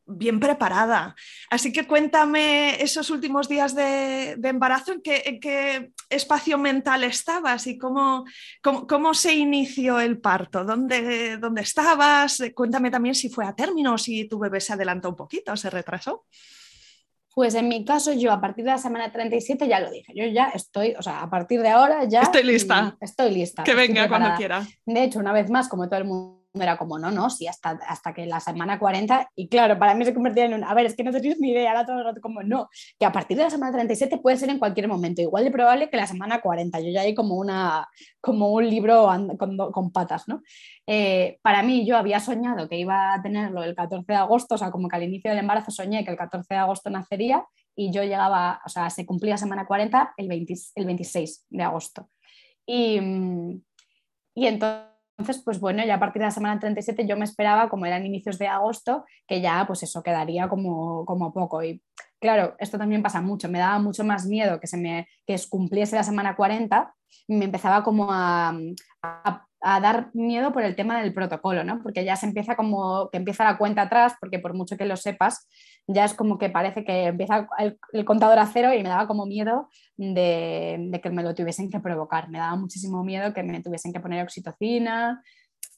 [0.07, 1.15] bien preparada.
[1.49, 5.01] Así que cuéntame esos últimos días de, embarazo, ¿en
[5.39, 8.25] qué, espacio mental estabas y cómo,
[8.61, 12.41] cómo, se inició el parto, ¿Dónde, ¿Dónde, estabas?
[12.53, 15.69] Cuéntame también si fue a término, si tu bebé se adelantó un poquito o se
[15.69, 16.25] retrasó.
[17.35, 20.25] Pues en mi caso, yo a partir de la semana 37 ya lo dije, yo
[20.25, 22.21] ya estoy, o sea, a partir de ahora ya...
[22.21, 22.95] Estoy lista.
[23.01, 23.63] Estoy lista.
[23.63, 24.65] Que venga cuando quiera.
[24.85, 27.79] De hecho, una vez más, como todo el mundo era como, no, no, sí, hasta,
[27.87, 30.85] hasta que la semana 40, y claro, para mí se convertía en un, a ver,
[30.85, 33.37] es que no tenéis ni idea, ahora todo el rato como, no, que a partir
[33.37, 36.41] de la semana 37 puede ser en cualquier momento, igual de probable que la semana
[36.41, 37.87] 40, yo ya hay como, una,
[38.21, 40.41] como un libro con, patas, ¿no?
[40.87, 44.57] Eh, para mí yo había soñado que iba a tenerlo el 14 de agosto, o
[44.57, 47.91] sea, como que al inicio del embarazo soñé que el 14 de agosto nacería y
[47.91, 52.09] yo llegaba, o sea, se cumplía semana 40 el, el 26 de agosto.
[52.65, 52.99] Y,
[54.33, 57.69] y entonces entonces, pues bueno, ya a partir de la semana 37 yo me esperaba,
[57.69, 61.63] como eran inicios de agosto, que ya pues eso quedaría como, como poco.
[61.63, 61.81] Y
[62.19, 65.95] claro, esto también pasa mucho, me daba mucho más miedo que se me que cumpliese
[65.95, 66.93] la semana 40,
[67.27, 68.53] y me empezaba como a,
[69.61, 71.81] a dar miedo por el tema del protocolo, ¿no?
[71.81, 74.95] Porque ya se empieza como que empieza la cuenta atrás, porque por mucho que lo
[74.95, 75.47] sepas,
[75.87, 79.25] ya es como que parece que empieza el, contador a cero y me daba como
[79.25, 82.29] miedo de, que me lo tuviesen que provocar.
[82.29, 85.21] Me daba muchísimo miedo que me tuviesen que poner oxitocina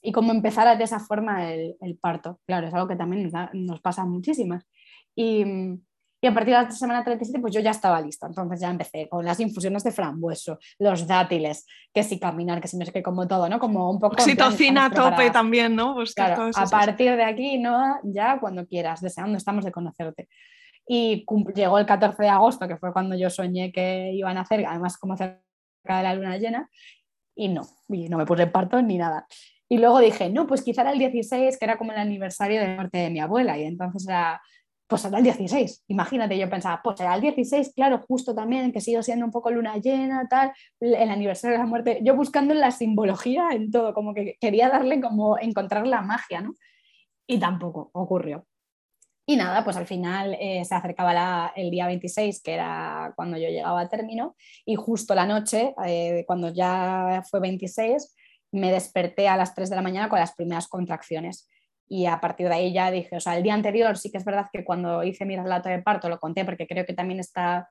[0.00, 2.40] y como empezara de esa forma el, parto.
[2.46, 4.64] Claro, es algo que también nos, nos pasa muchísimas.
[5.14, 5.44] Y,
[6.20, 8.26] y a partir de la semana 37, pues yo ya estaba lista.
[8.26, 12.76] Entonces ya empecé con las infusiones de frambueso, los dátiles, que si caminar, que si
[12.76, 13.60] no sé qué, como todo, ¿no?
[13.60, 14.14] Como un poco.
[14.14, 15.94] Oxitocina a tope también, ¿no?
[15.94, 17.98] Pues claro, a partir de aquí, ¿no?
[18.02, 20.28] Ya cuando quieras, deseando estamos de conocerte.
[20.86, 24.64] Y llegó el 14 de agosto, que fue cuando yo soñé que iban a hacer,
[24.66, 25.42] además como cerca
[25.84, 26.68] de la luna llena,
[27.36, 29.26] y no, y no me puse en parto ni nada.
[29.68, 32.74] Y luego dije, no, pues quizá era el 16, que era como el aniversario de
[32.74, 34.40] muerte de mi abuela, y entonces era
[34.88, 35.84] pues será el 16.
[35.88, 39.50] Imagínate, yo pensaba, pues será el 16, claro, justo también, que sigo siendo un poco
[39.50, 42.00] luna llena, tal, el aniversario de la muerte.
[42.02, 46.54] Yo buscando la simbología en todo, como que quería darle como encontrar la magia, ¿no?
[47.26, 48.46] Y tampoco ocurrió.
[49.26, 53.50] Y nada, pues al final eh, se acercaba el día 26, que era cuando yo
[53.50, 58.16] llegaba a término, y justo la noche, eh, cuando ya fue 26,
[58.52, 61.46] me desperté a las 3 de la mañana con las primeras contracciones
[61.88, 64.24] y a partir de ahí ya dije, o sea, el día anterior sí que es
[64.24, 67.68] verdad que cuando hice mi relato de parto lo conté porque creo que también está,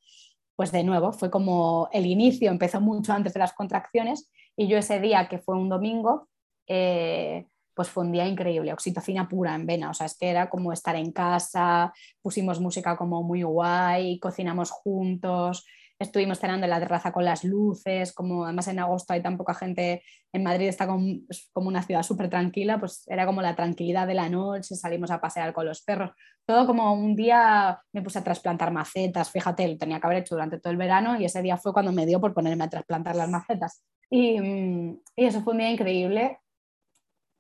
[0.56, 4.78] pues de nuevo, fue como el inicio, empezó mucho antes de las contracciones y yo
[4.78, 6.28] ese día que fue un domingo,
[6.68, 10.50] eh, pues fue un día increíble, oxitocina pura en vena, o sea, es que era
[10.50, 15.64] como estar en casa, pusimos música como muy guay, cocinamos juntos,
[16.00, 19.54] estuvimos cenando en la terraza con las luces, como además en agosto hay tan poca
[19.54, 24.08] gente, en Madrid está como, como una ciudad súper tranquila, pues era como la tranquilidad
[24.08, 26.12] de la noche, salimos a pasear con los perros,
[26.46, 30.36] todo como un día me puse a trasplantar macetas, fíjate, lo tenía que haber hecho
[30.36, 33.16] durante todo el verano y ese día fue cuando me dio por ponerme a trasplantar
[33.16, 33.84] las macetas.
[34.10, 34.38] Y,
[35.16, 36.40] y eso fue un día increíble.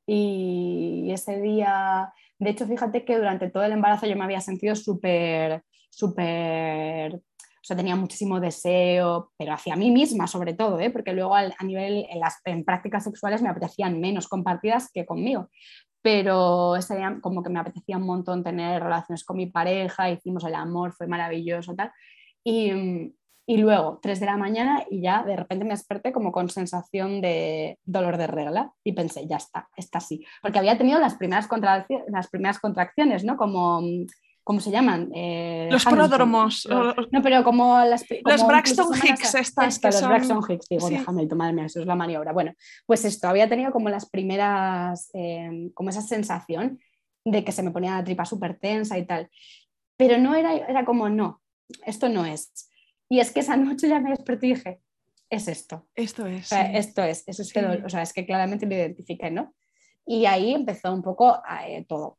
[0.06, 4.76] Y ese día, de hecho, fíjate que durante todo el embarazo yo me había sentido
[4.76, 7.22] súper, súper
[7.68, 10.90] sea, tenía muchísimo deseo, pero hacia mí misma sobre todo, ¿eh?
[10.90, 12.08] porque luego a nivel,
[12.46, 15.50] en prácticas sexuales me apetecían menos compartidas que conmigo.
[16.02, 20.44] pero ese día como que me apetecía un montón tener relaciones con mi pareja, hicimos
[20.46, 21.92] el amor, fue maravilloso, tal.
[22.44, 23.14] Y,
[23.50, 27.22] y luego, 3 de la mañana y ya de repente me desperté como con sensación
[27.22, 30.26] de dolor de regla y pensé, ya está, está así.
[30.42, 31.48] Porque había tenido las primeras,
[32.10, 33.38] las primeras contracciones, ¿no?
[33.38, 33.82] Como,
[34.48, 35.12] ¿cómo se llaman?
[35.14, 36.66] Eh, los pródromos.
[37.12, 38.06] No, pero como las...
[38.24, 40.90] los Braxton Hicks, estas los Braxton Hicks, digo,
[41.36, 42.32] madre mía, eso es la maniobra.
[42.32, 42.54] Bueno,
[42.86, 46.80] pues esto, había tenido como las primeras, eh, como esa sensación
[47.26, 49.30] de que se me ponía la tripa súper tensa y tal.
[49.98, 51.42] Pero no era, era como, no,
[51.86, 52.70] esto no es
[53.10, 54.80] y es que esa noche ya me desperté y dije,
[55.30, 55.88] es esto.
[55.94, 56.52] Esto es.
[56.52, 59.54] Esto es, eso es, que, o sea, es que claramente lo identifiqué, ¿no?
[60.06, 62.18] Y ahí empezó un poco eh, todo.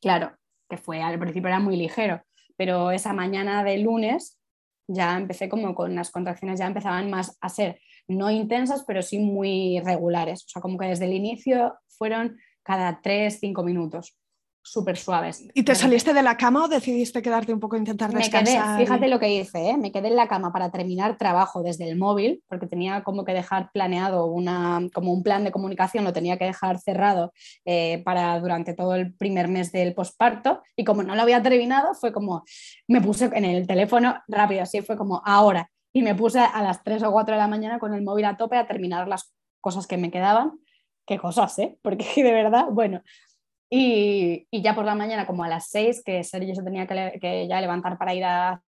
[0.00, 0.36] Claro,
[0.68, 2.22] que fue al principio era muy ligero,
[2.56, 4.38] pero esa mañana de lunes
[4.86, 9.18] ya empecé como con las contracciones, ya empezaban más a ser no intensas, pero sí
[9.18, 10.44] muy regulares.
[10.44, 14.16] O sea, como que desde el inicio fueron cada 3, 5 minutos
[14.62, 15.44] súper suaves.
[15.54, 18.68] ¿Y te saliste de la cama o decidiste quedarte un poco a intentar descansar?
[18.68, 19.76] Me quedé, fíjate lo que hice, ¿eh?
[19.76, 23.32] me quedé en la cama para terminar trabajo desde el móvil, porque tenía como que
[23.32, 27.32] dejar planeado una, como un plan de comunicación, lo tenía que dejar cerrado
[27.64, 31.94] eh, para durante todo el primer mes del posparto, y como no lo había terminado,
[31.94, 32.44] fue como,
[32.86, 36.82] me puse en el teléfono rápido, así fue como ahora, y me puse a las
[36.82, 39.86] 3 o 4 de la mañana con el móvil a tope a terminar las cosas
[39.86, 40.58] que me quedaban.
[41.06, 41.78] Qué cosas, ¿eh?
[41.82, 43.02] Porque de verdad, bueno,
[43.70, 47.60] y, ya por la mañana, como a las 6, que Sergio se tenía que, ya
[47.60, 48.62] levantar para ir a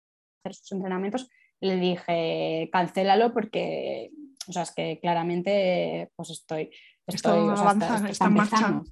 [0.44, 1.30] hacer sus entrenamientos,
[1.62, 4.12] le dije, cancélalo porque,
[4.48, 6.72] o sea, es que claramente, pues estoy...
[7.08, 8.84] estoy o sea, está, está, marchando.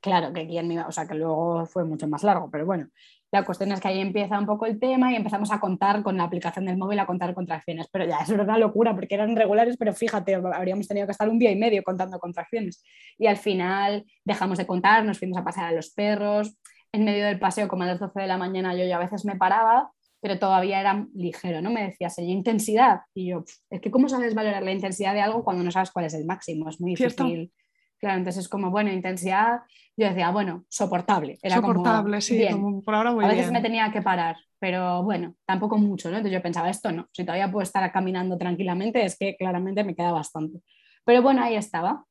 [0.00, 2.88] Claro, que quién me o sea, que luego fue mucho más largo, pero bueno,
[3.36, 6.16] la cuestión es que ahí empieza un poco el tema y empezamos a contar con
[6.16, 7.86] la aplicación del móvil, a contar contracciones.
[7.92, 11.28] Pero ya, eso era una locura porque eran regulares, pero fíjate, habríamos tenido que estar
[11.28, 12.82] un día y medio contando contracciones.
[13.18, 16.56] Y al final dejamos de contar, nos fuimos a pasear a los perros.
[16.92, 19.24] En medio del paseo, como a las 12 de la mañana, yo ya a veces
[19.26, 21.70] me paraba, pero todavía era ligero, ¿no?
[21.70, 23.00] Me decía, sería intensidad.
[23.14, 26.06] Y yo, es que ¿cómo sabes valorar la intensidad de algo cuando no sabes cuál
[26.06, 26.68] es el máximo?
[26.68, 27.52] Es muy difícil.
[27.98, 29.60] Claro, entonces es como, bueno, intensidad,
[29.96, 31.38] yo decía, bueno, soportable.
[31.42, 32.46] Era soportable, sí,
[32.84, 36.16] por ahora muy A veces me tenía que parar, pero bueno, tampoco mucho, ¿no?
[36.16, 39.94] Entonces yo pensaba, esto no, si todavía puedo estar caminando tranquilamente, es que claramente me
[39.94, 40.60] queda bastante.
[41.04, 42.04] Pero bueno, ahí estaba.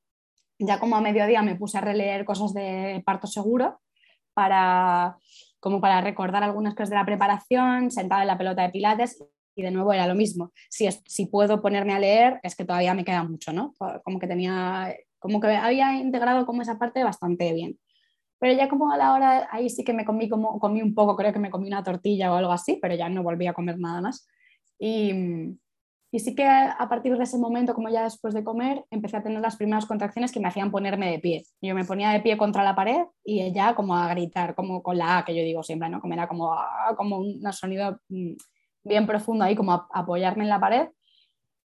[0.57, 3.79] Ya como a mediodía me puse a releer cosas de parto seguro
[4.33, 5.17] para,
[5.59, 9.21] como para recordar algunas cosas de la preparación, sentada en la pelota de pilates
[9.55, 10.51] y de nuevo era lo mismo.
[10.69, 13.73] Si, es, si puedo ponerme a leer, es que todavía me queda mucho, ¿no?
[14.03, 17.79] Como que tenía como que había integrado como esa parte bastante bien.
[18.39, 21.15] Pero ya como a la hora, ahí sí que me comí, como, comí un poco,
[21.15, 23.79] creo que me comí una tortilla o algo así, pero ya no volví a comer
[23.79, 24.27] nada más.
[24.77, 25.11] Y,
[26.11, 29.23] y sí que a partir de ese momento, como ya después de comer, empecé a
[29.23, 31.45] tener las primeras contracciones que me hacían ponerme de pie.
[31.61, 34.97] Yo me ponía de pie contra la pared y ella como a gritar, como con
[34.97, 36.01] la A que yo digo siempre, ¿no?
[36.01, 38.33] Como era como, ah, como un sonido mm,
[38.83, 40.87] bien profundo ahí, como a, apoyarme en la pared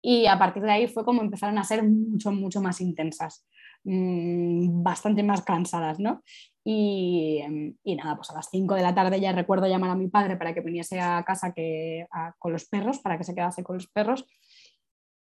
[0.01, 3.45] y a partir de ahí fue como empezaron a ser mucho, mucho más intensas,
[3.83, 6.23] mm, bastante más cansadas, ¿no?
[6.63, 7.41] Y,
[7.83, 10.37] y, nada, pues a las 5 de la tarde ya recuerdo llamar a mi padre
[10.37, 12.05] para que viniese a casa que,
[12.37, 14.25] con los perros, para que se quedase con los perros.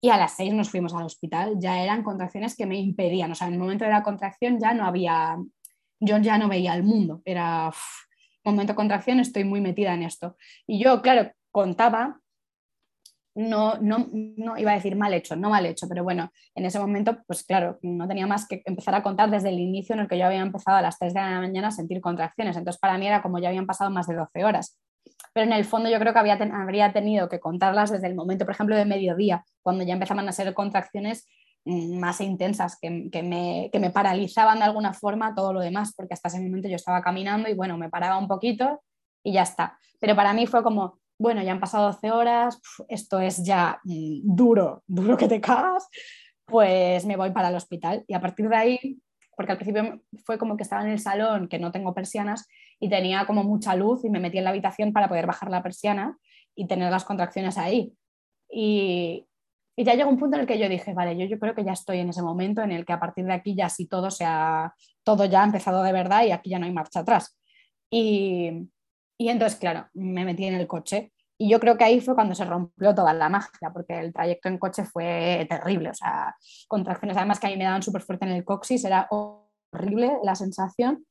[0.00, 3.34] Y a las 6 nos fuimos al hospital, ya eran contracciones que me impedían, o
[3.34, 5.36] sea, en el momento de la contracción ya no había,
[6.00, 7.72] yo ya no veía el mundo, era,
[8.52, 10.36] momento de contracción, estoy muy metida en esto.
[10.66, 12.20] Y yo, claro, contaba
[13.36, 16.78] no, no, no, iba a decir mal hecho, no mal hecho, pero bueno, en ese
[16.78, 20.08] momento, pues claro, no tenía más que empezar a contar desde el inicio en el
[20.08, 22.56] que yo había empezado a las 3 de la mañana a sentir contracciones.
[22.56, 24.80] Entonces, para mí era como ya habían pasado más de 12 horas.
[25.34, 28.54] Pero en el fondo yo creo que habría tenido que contarlas desde el momento, por
[28.54, 31.28] ejemplo, de mediodía, cuando ya empezaban a ser contracciones
[31.66, 36.14] mm, más intensas, que, me, que me paralizaban de alguna forma todo lo demás, porque
[36.14, 38.82] hasta ese momento yo estaba caminando y bueno, me paraba un poquito
[39.22, 39.78] y ya está.
[40.00, 44.20] Pero para mí fue como, bueno, ya han pasado 12 horas, esto es ya mm,
[44.22, 45.88] duro, duro que te cagas,
[46.44, 48.04] pues me voy para el hospital.
[48.06, 48.98] Y a partir de ahí,
[49.36, 52.46] porque al principio fue como que estaba en el salón, que no tengo persianas,
[52.80, 55.62] y tenía como mucha luz y me metí en la habitación para poder bajar la
[55.62, 56.16] persiana
[56.54, 57.94] y tener las contracciones ahí.
[58.50, 59.26] Y,
[59.78, 61.72] ya llegó un punto en el que yo dije, vale, yo, yo creo que ya
[61.72, 64.74] estoy en ese momento en el que a partir de aquí ya sí todo, sea,
[65.04, 67.38] todo ya ha empezado de verdad y aquí ya no hay marcha atrás.
[67.90, 68.70] Y,
[69.18, 71.12] y entonces, claro, me metí en el coche.
[71.38, 74.48] Y yo creo que ahí fue cuando se rompió toda la magia, porque el trayecto
[74.48, 75.90] en coche fue terrible.
[75.90, 76.34] O sea,
[76.68, 80.34] contracciones, además que a mí me daban súper fuerte en el coxis, era horrible la
[80.34, 81.06] sensación.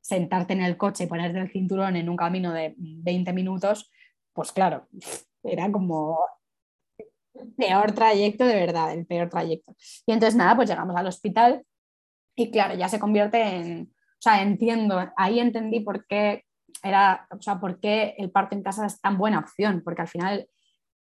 [0.00, 3.90] Sentarte en el coche y ponerte el cinturón en un camino de 20 minutos,
[4.32, 4.88] pues claro,
[5.42, 6.18] era como
[7.34, 9.74] el peor trayecto de verdad, el peor trayecto.
[10.06, 11.64] Y entonces nada, pues llegamos al hospital
[12.36, 16.44] Y claro, ya se convierte en, o sea, entiendo, ahí entendí por qué
[16.82, 20.08] era, o sea, por qué el parto en casa es tan buena opción, porque al
[20.08, 20.48] final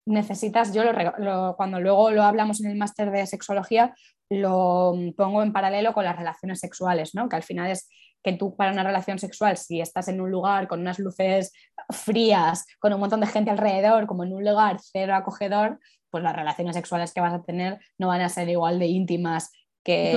[0.05, 3.93] necesitas, yo lo, cuando luego lo hablamos en el máster de sexología,
[4.29, 7.29] lo pongo en paralelo con las relaciones sexuales, ¿no?
[7.29, 7.89] que al final es
[8.23, 11.53] que tú para una relación sexual, si estás en un lugar con unas luces
[11.89, 15.79] frías, con un montón de gente alrededor, como en un lugar cero acogedor,
[16.09, 19.51] pues las relaciones sexuales que vas a tener no van a ser igual de íntimas
[19.89, 20.11] que,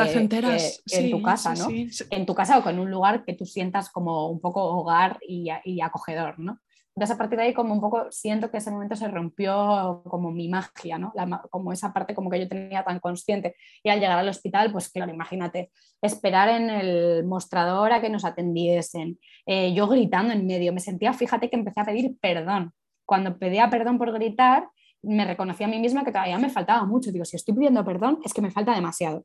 [0.90, 1.68] en tu casa, ¿no?
[2.10, 5.48] En tu casa o con un lugar que tú sientas como un poco hogar y,
[5.64, 6.58] y acogedor, ¿no?
[6.94, 10.30] Entonces a partir de ahí como un poco siento que ese momento se rompió como
[10.30, 11.10] mi magia, ¿no?
[11.50, 13.56] como esa parte como que yo tenía tan consciente.
[13.82, 15.70] Y al llegar al hospital, pues claro, imagínate,
[16.02, 21.14] esperar en el mostrador a que nos atendiesen, eh, yo gritando en medio, me sentía,
[21.14, 22.72] fíjate que empecé a pedir perdón.
[23.06, 24.68] Cuando pedía perdón por gritar,
[25.02, 27.10] me reconocí a mí misma que todavía me faltaba mucho.
[27.10, 29.24] Digo, si estoy pidiendo perdón, es que me falta demasiado.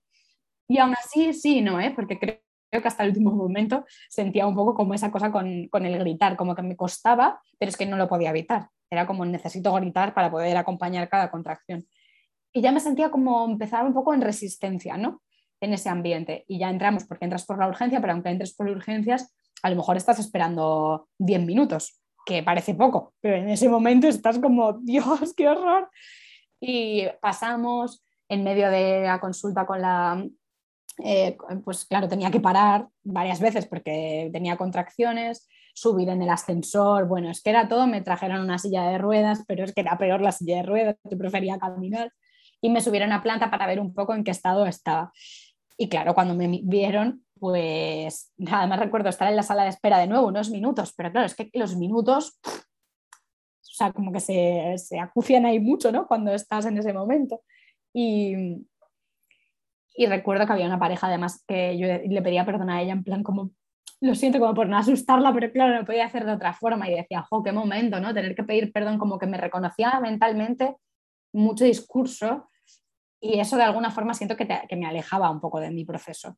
[0.67, 1.91] Y aún así, sí, no, ¿eh?
[1.95, 2.39] porque creo,
[2.69, 6.35] que hasta el último momento sentía un poco como esa cosa con, con, el gritar,
[6.35, 8.69] como que me costaba, pero es que no lo podía evitar.
[8.89, 11.85] Era como necesito gritar para poder acompañar cada contracción.
[12.53, 15.21] Y ya me sentía como empezar un poco en resistencia, ¿no?
[15.61, 16.45] En ese ambiente.
[16.47, 19.75] Y ya entramos, porque entras por la urgencia, pero aunque entres por urgencias, a lo
[19.75, 25.33] mejor estás esperando 10 minutos, que parece poco, pero en ese momento estás como, Dios,
[25.35, 25.89] qué horror.
[26.59, 30.25] Y pasamos en medio de la consulta con la
[31.03, 37.07] eh, pues claro, tenía que parar varias veces porque tenía contracciones, subir en el ascensor,
[37.07, 39.97] bueno, es que era todo, me trajeron una silla de ruedas, pero es que era
[39.97, 42.11] peor la silla de ruedas, yo prefería caminar
[42.61, 45.11] y me subieron a planta para ver un poco en qué estado estaba.
[45.77, 49.99] Y claro, cuando me vieron, pues nada más recuerdo estar en la sala de espera
[49.99, 54.73] de nuevo unos minutos, pero claro, es que los minutos, o sea, como que se,
[54.77, 56.07] se acucian ahí mucho, ¿no?
[56.07, 57.41] Cuando estás en ese momento.
[57.93, 58.65] Y,
[59.97, 63.03] y recuerdo que había una pareja además que yo le pedía perdón a ella en
[63.03, 63.49] plan como,
[63.99, 66.95] lo siento como por no asustarla, pero claro, no podía hacer de otra forma y
[66.95, 68.13] decía, jo, qué momento, ¿no?
[68.13, 70.75] Tener que pedir perdón como que me reconocía mentalmente
[71.33, 72.47] mucho discurso
[73.19, 76.37] y eso de alguna forma siento que, que me alejaba un poco de mi proceso.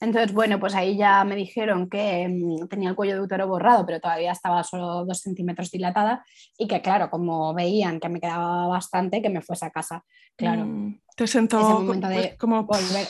[0.00, 3.84] Entonces, bueno, pues ahí ya me dijeron que mm, tenía el cuello de útero borrado,
[3.84, 6.24] pero todavía estaba solo dos centímetros dilatada
[6.56, 10.04] y que, claro, como veían que me quedaba bastante, que me fuese a casa.
[10.36, 10.66] Claro.
[10.66, 13.06] Mm, te sentó pues, como volver.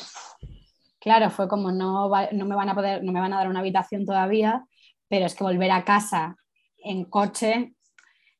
[0.98, 3.60] Claro, fue como no, no me van a poder, no me van a dar una
[3.60, 4.64] habitación todavía,
[5.08, 6.34] pero es que volver a casa
[6.78, 7.76] en coche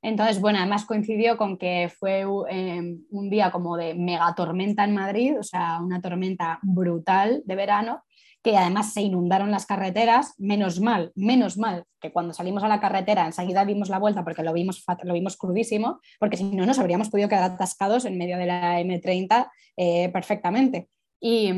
[0.00, 4.94] entonces, bueno, además coincidió con que fue em, un día como de mega tormenta en
[4.94, 8.04] Madrid, o sea, una tormenta brutal de verano,
[8.43, 12.80] que además se inundaron las carreteras, menos mal, menos mal que cuando salimos a la
[12.80, 16.78] carretera enseguida dimos la vuelta porque lo vimos, lo vimos crudísimo, porque si no nos
[16.78, 20.89] habríamos podido quedar atascados en medio de la M30 eh, perfectamente.
[21.20, 21.53] Y,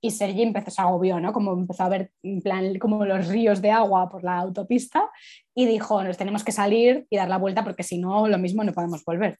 [0.00, 1.32] y, Sergi empezó, se agobió, ¿no?
[1.32, 2.10] Como empezó a ver
[2.42, 5.08] plan como los ríos de agua por la autopista
[5.54, 8.64] y dijo, nos tenemos que salir y dar la vuelta porque si no, lo mismo
[8.64, 9.38] no podemos volver.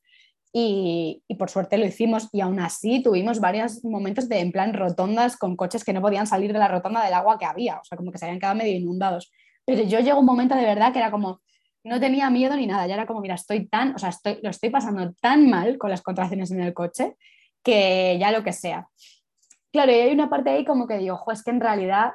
[0.56, 5.36] Y, por suerte lo hicimos y aún así tuvimos varios momentos de en plan rotondas
[5.36, 7.98] con coches que no podían salir de la rotonda del agua que había, o sea,
[7.98, 9.32] como que se habían quedado medio inundados.
[9.64, 11.40] Pero yo llegó un momento de verdad que era como,
[11.82, 14.10] no tenía miedo ni nada, ya era como, mira, estoy tan, o sea,
[14.42, 17.16] lo estoy pasando tan mal con las contracciones en el coche
[17.64, 18.88] que ya lo que sea.
[19.72, 22.12] Claro, y hay una parte ahí como que digo, ojo, es que en realidad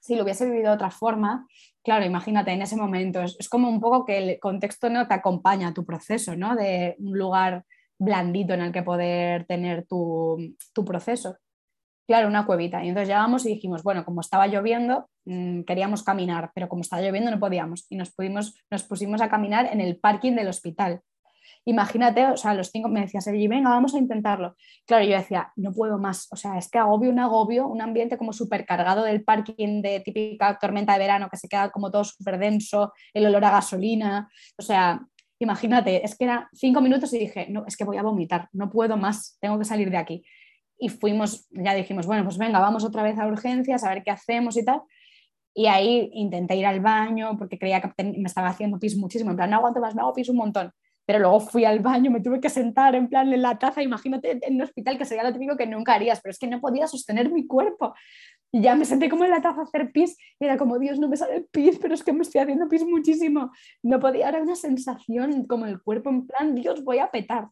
[0.00, 1.46] si lo hubiese vivido de otra forma,
[1.82, 5.68] claro, imagínate en ese momento, es, como un poco que el contexto no te acompaña
[5.68, 6.54] a tu proceso, ¿no?
[6.56, 7.64] De un lugar
[7.98, 10.54] blandito en el que poder tener tu,
[10.86, 11.36] proceso.
[12.06, 12.82] Claro, una cuevita.
[12.84, 17.02] Y entonces llegamos y dijimos, bueno, como estaba lloviendo, mm, queríamos caminar, pero como estaba
[17.02, 17.86] lloviendo no podíamos.
[17.90, 21.02] Y nos, pudimos, nos pusimos a caminar en el parking del hospital
[21.64, 24.56] imagínate, o sea, los cinco, me decía Sergi, venga, vamos a intentarlo.
[24.86, 28.16] Claro, yo decía, no puedo más, o sea, es que agobio un agobio, un ambiente
[28.18, 32.04] como súper cargado del parking de típica tormenta de verano que se queda como todo
[32.04, 35.00] súper denso, el olor a gasolina, o sea,
[35.38, 38.70] imagínate, es que eran cinco minutos y dije, no, es que voy a vomitar, no
[38.70, 40.24] puedo más, tengo que salir de aquí.
[40.78, 44.10] Y fuimos, ya dijimos, bueno, pues venga, vamos otra vez a urgencias, a ver qué
[44.10, 44.80] hacemos y tal.
[45.54, 49.36] Y ahí intenté ir al baño porque creía que me estaba haciendo pis muchísimo, en
[49.36, 50.72] plan, no aguanto más, me hago pis un montón
[51.10, 54.38] pero luego fui al baño, me tuve que sentar en plan en la taza, imagínate
[54.46, 56.86] en un hospital que sería lo típico que nunca harías, pero es que no podía
[56.86, 57.94] sostener mi cuerpo.
[58.52, 61.00] Y ya me senté como en la taza a hacer pis y era como, Dios,
[61.00, 63.50] no me sale el pis, pero es que me estoy haciendo pis muchísimo.
[63.82, 67.48] No podía, era una sensación como el cuerpo en plan, Dios, voy a petar.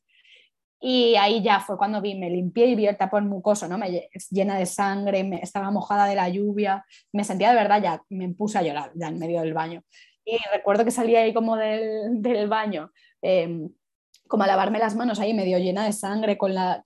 [0.81, 3.77] Y ahí ya fue cuando vi, me limpié y vi el tapón mucoso, ¿no?
[3.77, 8.03] Me, llena de sangre, me, estaba mojada de la lluvia, me sentía de verdad ya,
[8.09, 9.83] me puse a llorar ya en medio del baño.
[10.31, 12.91] Y recuerdo que salí ahí como del, del baño
[13.23, 13.71] Em,
[14.29, 16.83] como a lavarme las manos ahí medio llena de sangre, con la,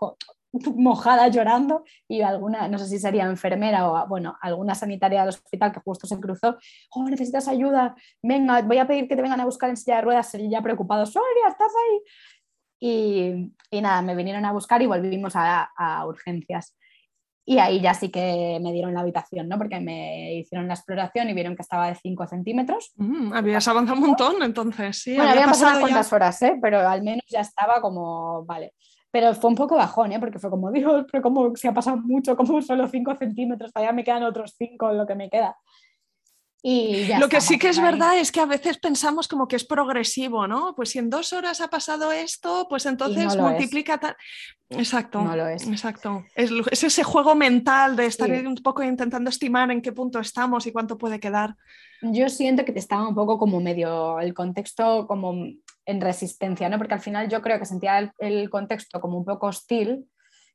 [0.77, 5.73] mojada llorando y alguna, no sé si sería enfermera o, bueno, alguna sanitaria del hospital
[5.73, 6.59] que justo se cruzó,
[6.91, 10.03] oh, necesitas ayuda, venga, voy a pedir que te vengan a buscar en silla de
[10.03, 12.01] ruedas, sería ya preocupado, Sonia, estás ahí.
[12.85, 16.75] Y, y, nada, me vinieron a buscar y volvimos a urgencias.
[17.45, 19.59] Y ahí ya sí que me dieron la habitación, ¿no?
[19.59, 22.93] Porque me hicieron la exploración y vieron que estaba de 5 centímetros.
[22.97, 25.17] Mm, habías avanzado un montón, entonces, sí.
[25.17, 26.59] Bueno, había pasado unas cuantas horas, ¿eh?
[26.63, 28.75] Pero al menos ya estaba como, vale.
[29.11, 30.21] Pero fue un poco bajón, ¿eh?
[30.21, 33.93] Porque fue como, Dios, pero como se ha pasado mucho, como solo 5 centímetros, todavía
[33.93, 35.57] me quedan otros 5 en lo que me queda.
[36.65, 39.65] Y lo que sí que es verdad es que a veces pensamos como que es
[39.65, 40.77] progresivo, ¿no?
[40.77, 44.17] Pues si en dos horas ha pasado esto, pues entonces multiplica tal.
[44.71, 45.23] Exacto.
[45.23, 45.67] No lo es.
[45.67, 46.25] Exacto.
[46.37, 50.73] Es, ese juego mental de estar un poco intentando estimar en qué punto estamos y
[50.73, 51.57] cuánto puede quedar.
[52.01, 55.35] Yo siento que te estaba un poco como medio el contexto como
[55.85, 56.79] en resistencia, ¿no?
[56.79, 60.07] Porque al final yo creo que sentía el contexto como un poco hostil.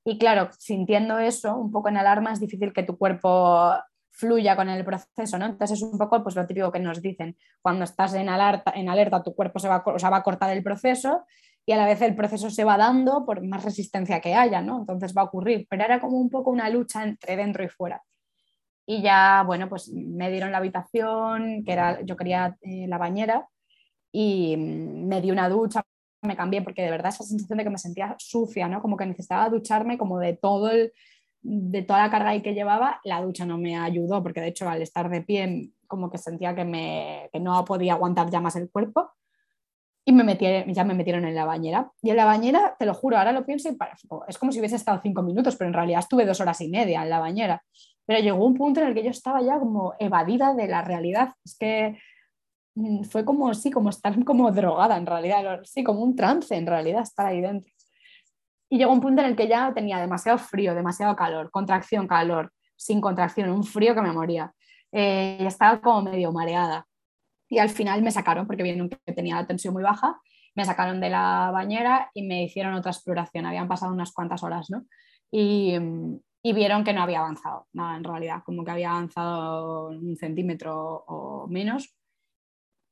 [0.06, 3.74] Y claro, sintiendo eso, un poco en alarma, es difícil que tu cuerpo
[4.18, 5.46] fluya con el proceso, ¿no?
[5.46, 8.90] Entonces es un poco pues, lo típico que nos dicen, cuando estás en alerta, en
[8.90, 11.26] alerta tu cuerpo se va, o va a cortar el proceso
[11.66, 14.80] y a la vez el proceso se va dando por más resistencia que haya, ¿no?
[14.80, 18.02] Entonces va a ocurrir, pero era como un poco una lucha entre dentro y fuera.
[18.88, 23.48] Y ya, bueno, pues me dieron la habitación, que era, yo quería eh, la bañera,
[24.12, 25.84] y me di una ducha,
[26.22, 28.82] me cambié, porque de verdad esa sensación de que me sentía sucia, ¿no?
[28.82, 30.94] Como que necesitaba ducharme como de todo el,
[31.50, 34.68] de toda la carga ahí que llevaba, la ducha no me ayudó, porque de hecho
[34.68, 38.58] al estar de pie como que sentía que, me, que no podía aguantar ya más
[38.58, 39.12] el cuerpo.
[40.04, 41.92] Y me metí, ya me metieron en la bañera.
[42.02, 43.78] Y en la bañera, te lo juro, ahora lo pienso y
[44.28, 47.04] es como si hubiese estado cinco minutos, pero en realidad estuve dos horas y media
[47.04, 47.64] en la bañera.
[48.06, 51.30] Pero llegó un punto en el que yo estaba ya como evadida de la realidad.
[51.46, 51.98] Es que
[52.76, 56.68] mm, fue como, sí, como estar como drogada en realidad, sí, como un trance en
[56.68, 57.72] realidad estar ahí dentro.
[58.70, 62.52] Y llegó un punto en el que ya tenía demasiado frío, demasiado calor, contracción, calor,
[62.76, 64.52] sin contracción, un frío que me moría.
[64.92, 66.86] Eh, estaba como medio mareada.
[67.50, 70.20] Y al final me sacaron, porque vieron que tenía la tensión muy baja,
[70.54, 73.46] me sacaron de la bañera y me hicieron otra exploración.
[73.46, 74.86] Habían pasado unas cuantas horas, ¿no?
[75.32, 75.76] Y,
[76.44, 81.04] y vieron que no había avanzado nada en realidad, como que había avanzado un centímetro
[81.08, 81.96] o menos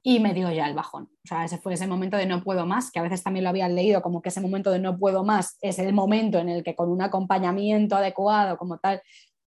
[0.08, 1.10] y me dio ya el bajón.
[1.24, 3.50] O sea, ese fue ese momento de no puedo más, que a veces también lo
[3.50, 6.64] habían leído como que ese momento de no puedo más es el momento en el
[6.64, 9.02] que con un acompañamiento adecuado como tal,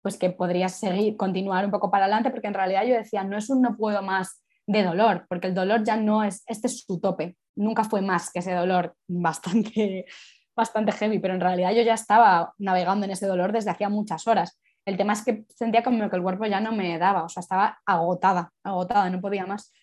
[0.01, 3.37] pues que podrías seguir, continuar un poco para adelante, porque en realidad yo decía, no
[3.37, 6.85] es un no puedo más de dolor, porque el dolor ya no es, este es
[6.85, 10.05] su tope, nunca fue más que ese dolor bastante,
[10.55, 14.25] bastante heavy, pero en realidad yo ya estaba navegando en ese dolor desde hacía muchas
[14.25, 14.57] horas.
[14.85, 17.41] El tema es que sentía como que el cuerpo ya no me daba, o sea,
[17.41, 19.73] estaba agotada, agotada, no podía más.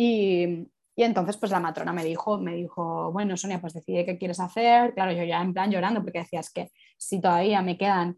[0.00, 4.38] Y, entonces, pues la matrona me dijo, me dijo, bueno, Sonia, pues decide qué quieres
[4.38, 4.94] hacer.
[4.94, 8.16] Claro, yo ya en plan llorando, porque decías que si todavía me quedan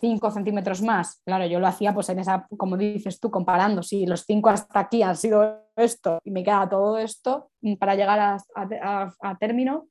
[0.00, 4.06] 5 centímetros más, claro, yo lo hacía pues en esa, como dices tú, comparando, si
[4.06, 9.14] los 5 hasta aquí han sido esto y me queda todo esto para llegar a,
[9.20, 9.88] a término,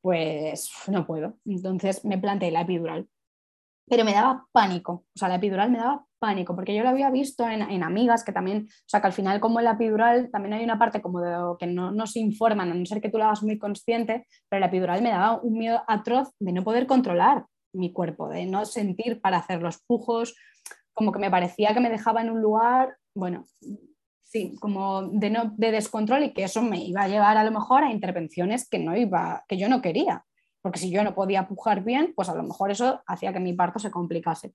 [0.00, 1.34] pues no puedo.
[1.44, 3.08] Entonces me planteé la epidural
[3.88, 7.10] pero me daba pánico, o sea, la epidural me daba pánico, porque yo lo había
[7.10, 10.54] visto en, amigas que también, o sea, que al final como en la epidural también
[10.54, 13.18] hay una parte como de que no, no se informan, a no ser que tú
[13.18, 16.86] lo hagas muy consciente, pero la epidural me daba un miedo atroz de no poder
[16.86, 20.34] controlar mi cuerpo, de no sentir para hacer los pujos,
[20.92, 23.44] como que me parecía que me dejaba en un lugar, bueno,
[24.22, 27.50] sí, como de, no, de descontrol y que eso me iba a llevar a lo
[27.50, 30.24] mejor a intervenciones que, no iba, que yo no quería
[30.62, 33.52] porque si yo no podía pujar bien, pues a lo mejor eso hacía que mi
[33.52, 34.52] parto se complicase.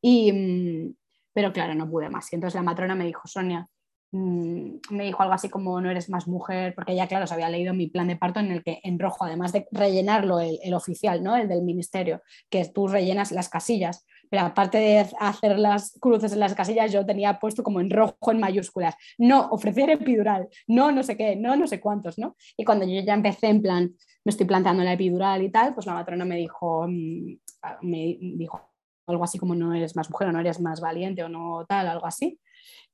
[0.00, 0.94] Y, mm,
[1.32, 2.32] pero claro, no pude más.
[2.32, 3.66] Y entonces la matrona me dijo, Sonia,
[4.12, 7.48] mm, me dijo algo así como no eres más mujer, porque ella, claro, se había
[7.48, 10.74] leído mi plan de parto en el que en rojo, además de rellenarlo el, el
[10.74, 11.36] oficial, ¿no?
[11.36, 16.40] el del ministerio, que tú rellenas las casillas, pero aparte de hacer las cruces en
[16.40, 21.02] las casillas, yo tenía puesto como en rojo en mayúsculas, no ofrecer epidural, no no
[21.02, 22.34] sé qué, no no sé cuántos, ¿no?
[22.56, 25.84] Y cuando yo ya empecé en plan, me estoy planteando la epidural y tal, pues
[25.84, 27.36] la matrona me dijo, mm,
[27.82, 28.71] me dijo
[29.06, 31.88] algo así como no eres más mujer o no eres más valiente o no tal,
[31.88, 32.38] algo así.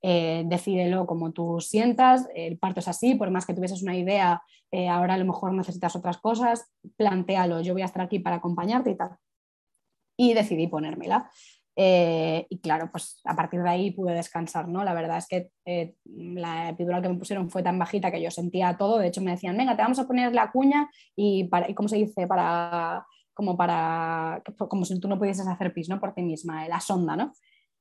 [0.01, 4.43] Eh, decídelo como tú sientas, el parto es así, por más que tuvieses una idea,
[4.71, 8.37] eh, ahora a lo mejor necesitas otras cosas, plantealo, yo voy a estar aquí para
[8.37, 9.19] acompañarte y tal
[10.19, 11.31] y decidí ponérmela.
[11.81, 14.83] Eh, y claro, pues a partir de ahí pude descansar, ¿no?
[14.83, 18.77] La verdad es que la epidural que me pusieron fue tan bajita que yo sentía
[18.77, 18.99] todo.
[18.99, 21.89] De hecho, me decían, venga, te vamos a poner la cuña y, para, y ¿cómo
[21.89, 22.27] se dice?
[22.27, 23.07] Para,
[23.39, 26.01] como para, como si tú no pudieses hacer pis, ¿no?
[26.01, 27.33] Por ti misma, la sonda, ¿no?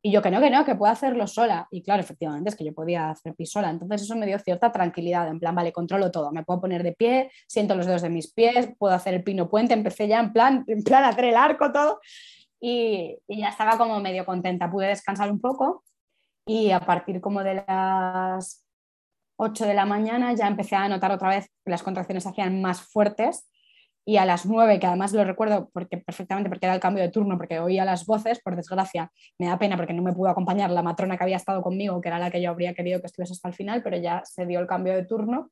[0.03, 1.67] Y yo que no, que no, que puedo hacerlo sola.
[1.71, 3.71] Y claro, efectivamente es que yo podía hacer pis sola.
[3.71, 6.91] Entonces eso me dio cierta tranquilidad, en plan, vale, controlo todo, me puedo poner de
[6.93, 10.31] pie, siento los dedos de mis pies, puedo hacer el pino puente, empecé ya en
[10.31, 12.01] plan, en plan a hacer el arco, todo.
[12.59, 15.83] Y, y ya estaba como medio contenta, pude descansar un poco
[16.45, 18.63] y a partir como de las
[19.37, 22.61] 8 de la mañana ya empecé a notar otra vez que las contracciones se hacían
[22.61, 23.49] más fuertes
[24.07, 27.09] y a las 9, que además lo recuerdo porque, perfectamente porque era el cambio de
[27.09, 30.71] turno, porque oía las voces, por desgracia, me da pena porque no me pudo acompañar
[30.71, 33.33] la matrona que había estado conmigo, que era la que yo habría querido que estuviese
[33.33, 35.51] hasta el final, pero ya se dio el cambio de turno.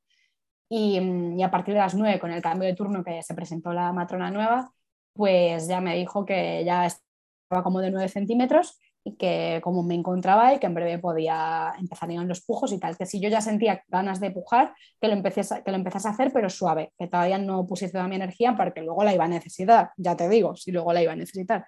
[0.69, 1.01] Y,
[1.37, 3.91] y a partir de las 9, con el cambio de turno que se presentó la
[3.91, 4.71] matrona nueva,
[5.11, 9.93] pues ya me dijo que ya estaba como de 9 centímetros y que como me
[9.93, 13.29] encontraba y que en breve podía empezar a los pujos y tal, que si yo
[13.29, 17.07] ya sentía ganas de pujar, que lo, empecé, que lo a hacer, pero suave, que
[17.07, 20.55] todavía no pusiese toda mi energía porque luego la iba a necesitar, ya te digo,
[20.55, 21.65] si luego la iba a necesitar.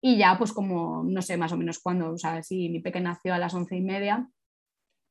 [0.00, 3.10] Y ya pues como, no sé más o menos cuándo, o sea, si mi pequeña
[3.10, 4.28] nació a las once y media,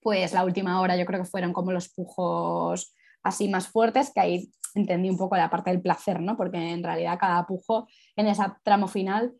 [0.02, 4.20] pues la última hora yo creo que fueron como los pujos así más fuertes, que
[4.20, 6.36] ahí entendí un poco la parte del placer, ¿no?
[6.36, 9.34] Porque en realidad cada pujo en ese tramo final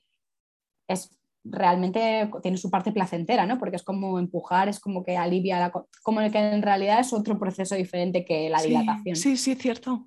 [0.88, 3.58] es realmente tiene su parte placentera, ¿no?
[3.58, 5.72] Porque es como empujar, es como que alivia, la,
[6.04, 9.16] como que en realidad es otro proceso diferente que la dilatación.
[9.16, 10.06] Sí, sí, cierto.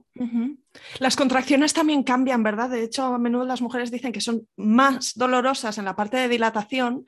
[1.01, 2.71] Las contracciones también cambian, ¿verdad?
[2.71, 6.29] De hecho, a menudo las mujeres dicen que son más dolorosas en la parte de
[6.29, 7.05] dilatación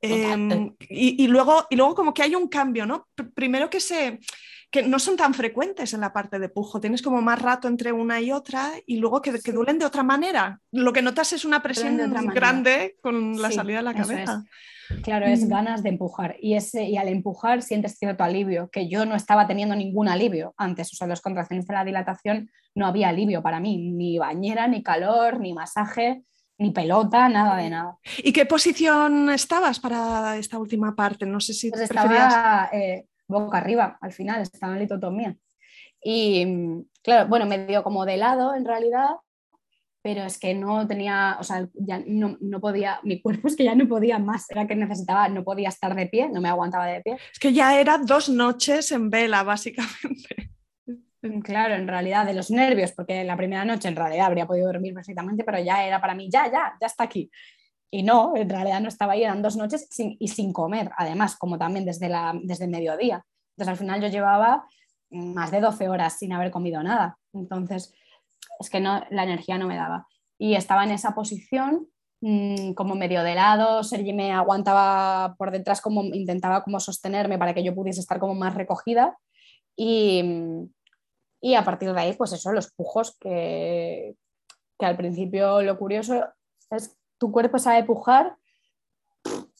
[0.00, 3.08] em, y, luego, y luego como que hay un cambio, ¿no?
[3.34, 4.18] primero que se
[4.70, 6.80] que no son tan frecuentes en la parte de pujo.
[6.80, 10.60] Tienes como más rato entre una y otra y luego que, duelen de otra manera.
[10.72, 11.96] Lo que notas es una presión
[12.34, 14.44] grande con la salida de la cabeza.
[15.02, 15.48] Claro, es mm.
[15.48, 19.46] ganas de empujar y, ese, y al empujar sientes cierto alivio, que yo no estaba
[19.46, 20.92] teniendo ningún alivio antes.
[20.92, 24.82] O sea, las contracciones de la dilatación no había alivio para mí, ni bañera, ni
[24.82, 26.22] calor, ni masaje,
[26.58, 27.98] ni pelota, nada de nada.
[28.18, 31.26] ¿Y qué posición estabas para esta última parte?
[31.26, 35.36] No sé si pues estaba, eh, boca arriba, al final, estaba en litotomía.
[36.02, 36.46] Y
[37.02, 39.10] claro, bueno, me dio como de lado en realidad,
[40.02, 43.64] pero es que no tenía, o sea, ya no, no, podía, mi cuerpo es que
[43.64, 46.86] ya no podía más, era que necesitaba, no podía estar de pie, no me aguantaba
[46.86, 47.16] de pie.
[47.32, 50.50] Es que ya era dos noches en vela, básicamente.
[51.42, 54.94] Claro, en realidad, de los nervios, porque la primera noche en realidad habría podido dormir
[54.94, 57.28] perfectamente, pero ya era para mí, ya, ya, ya está aquí.
[57.90, 61.58] Y no, en realidad no estaba ahí, eran dos noches y sin comer, además, como
[61.58, 63.24] también desde, la, desde el mediodía.
[63.56, 64.66] Entonces al final yo llevaba
[65.10, 67.18] más de 12 horas sin haber comido nada.
[67.32, 67.94] Entonces
[68.60, 70.06] es que no, la energía no me daba.
[70.38, 71.88] Y estaba en esa posición
[72.20, 77.54] mm, como medio de lado, Sergi me aguantaba por detrás, como intentaba como sostenerme para
[77.54, 79.16] que yo pudiese estar como más recogida.
[79.76, 80.22] Y,
[81.40, 84.14] y a partir de ahí, pues eso, los pujos que,
[84.78, 86.24] que al principio lo curioso
[86.70, 88.36] es tu cuerpo sabe pujar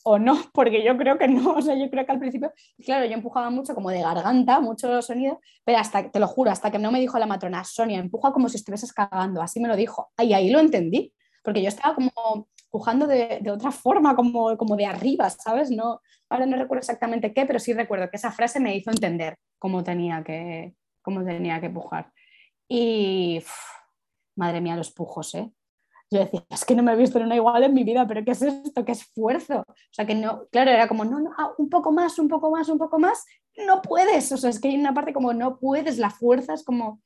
[0.04, 2.52] o no, porque yo creo que no, o sea, yo creo que al principio,
[2.84, 6.70] claro, yo empujaba mucho como de garganta, mucho sonido, pero hasta, te lo juro, hasta
[6.70, 9.76] que no me dijo la matrona, Sonia, empuja como si estuvieses cagando, así me lo
[9.76, 14.56] dijo, y ahí lo entendí, porque yo estaba como empujando de, de, otra forma, como,
[14.56, 15.70] como de arriba, ¿sabes?
[15.70, 19.38] No, ahora no recuerdo exactamente qué, pero sí recuerdo que esa frase me hizo entender
[19.58, 22.12] cómo tenía que, cómo tenía que empujar.
[22.68, 23.42] Y,
[24.36, 25.50] madre mía, los pujos, ¿eh?
[26.10, 28.24] Yo decía, es que no me he visto en una igual en mi vida, pero
[28.24, 28.84] ¿qué es esto?
[28.84, 29.60] ¿Qué esfuerzo?
[29.60, 32.50] O sea, que no, claro, era como, no, no, ah, un poco más, un poco
[32.50, 33.24] más, un poco más,
[33.66, 36.64] no puedes, o sea, es que hay una parte como no puedes, la fuerza es
[36.64, 37.02] como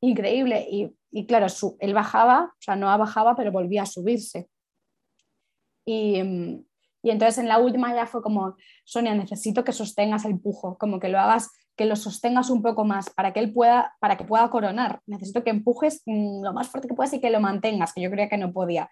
[0.00, 0.66] increíble.
[0.70, 4.48] Y, y claro, su, él bajaba, o sea, no bajaba, pero volvía a subirse.
[5.86, 6.20] Y,
[7.02, 11.00] y entonces en la última ya fue como, Sonia, necesito que sostengas el pujo, como
[11.00, 14.24] que lo hagas que lo sostengas un poco más para que él pueda, para que
[14.24, 15.00] pueda coronar.
[15.06, 18.10] Necesito que empujes mm, lo más fuerte que puedas y que lo mantengas, que yo
[18.10, 18.90] creía que no podía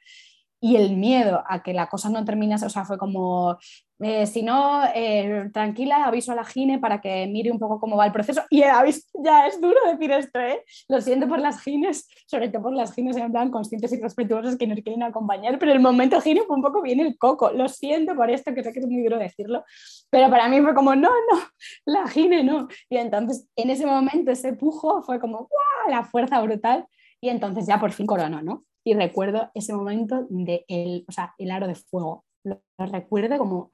[0.61, 3.59] y el miedo a que la cosa no terminase, o sea, fue como,
[3.99, 7.97] eh, si no, eh, tranquila, aviso a la gine para que mire un poco cómo
[7.97, 8.43] va el proceso.
[8.51, 8.61] Y
[9.25, 10.63] ya es duro decir esto, ¿eh?
[10.89, 14.57] Lo siento por las gines, sobre todo por las gines en plan conscientes y respetuosas
[14.57, 17.51] que nos quieren acompañar, pero el momento gine fue un poco bien el coco.
[17.53, 19.65] Lo siento por esto, que sé que es muy duro decirlo,
[20.11, 21.41] pero para mí fue como, no, no,
[21.87, 22.69] la gine no.
[22.91, 25.91] Y entonces, en ese momento, ese pujo fue como, ¡guau!
[25.91, 26.87] La fuerza brutal.
[27.23, 28.65] Y entonces ya por fin coronó, ¿no?
[28.85, 32.25] Y recuerdo ese momento de el, o sea, el aro de fuego.
[32.45, 33.71] Lo, recuerdo como,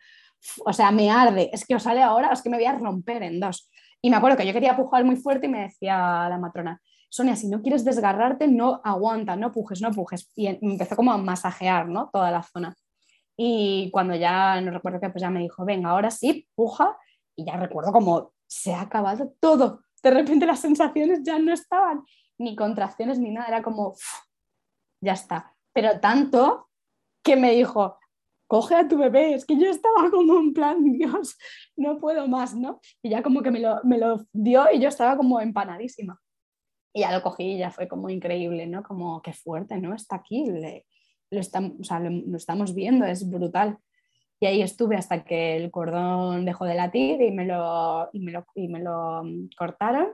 [0.65, 3.23] o sea, me arde, es que os sale ahora, es que me voy a romper
[3.23, 3.71] en dos.
[4.03, 7.37] Y me acuerdo que yo quería pujar muy fuerte y me decía la matrona, Sonia,
[7.37, 10.31] si no quieres desgarrarte, no aguanta, no pujes, no pujes.
[10.35, 12.11] Y empezó como a masajear, ¿no?
[12.13, 12.75] Toda la zona.
[13.37, 16.97] Y cuando ya, no recuerdo que pues ya me dijo, venga, ahora sí, puja.
[17.37, 19.83] Y ya recuerdo como se ha acabado todo.
[20.03, 22.05] De repente las sensaciones ya no estaban,
[22.39, 23.95] ni contracciones ni nada, era como,
[25.07, 25.55] ya está.
[25.73, 26.69] Pero tanto
[27.23, 27.99] que me dijo,
[28.47, 31.37] coge a tu bebé, es que yo estaba como en plan, Dios,
[31.77, 32.81] no puedo más, ¿no?
[33.03, 36.21] Y ya como que me lo, me lo dio y yo estaba como empanadísima.
[36.93, 38.83] Y ya lo cogí y ya fue como increíble, ¿no?
[38.83, 39.95] Como qué fuerte, ¿no?
[39.95, 40.47] Está aquí,
[41.31, 43.79] lo, estamos, o sea, lo, estamos viendo, es brutal.
[44.41, 48.33] Y ahí estuve hasta que el cordón dejó de latir y me lo, y me
[48.33, 50.09] lo, y me lo mm, cortaron.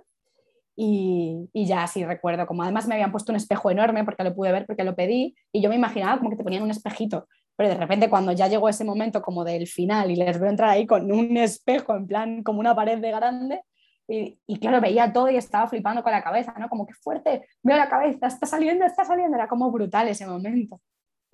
[0.74, 4.34] Y, y, ya así recuerdo, como además me habían puesto un espejo enorme porque lo
[4.34, 7.26] pude ver, porque lo pedí, y yo me imaginaba como que te ponían un espejito
[7.56, 10.70] pero de repente cuando ya llegó ese momento como del final y les veo entrar
[10.70, 13.62] ahí con un espejo en plan como una pared de grande
[14.08, 16.68] y, y, claro, veía todo y estaba flipando con la cabeza, ¿no?
[16.68, 20.80] Como que fuerte, veo la cabeza, está saliendo, está saliendo, era como brutal ese momento.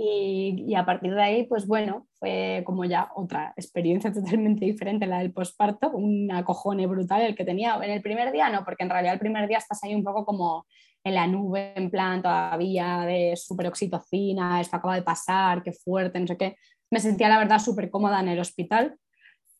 [0.01, 5.07] Y, y, a partir de ahí, pues bueno, fue como ya otra experiencia totalmente diferente,
[5.07, 8.85] la del posparto, un acojone brutal el que tenía en el primer día, no, porque
[8.85, 10.67] en realidad el primer día estás ahí un poco como
[11.05, 16.21] en la nube, en plan todavía de súper oxitocina, esto acaba de pasar, qué fuerte,
[16.21, 16.57] no sé qué.
[16.91, 18.97] Me sentía la verdad súper cómoda en el hospital,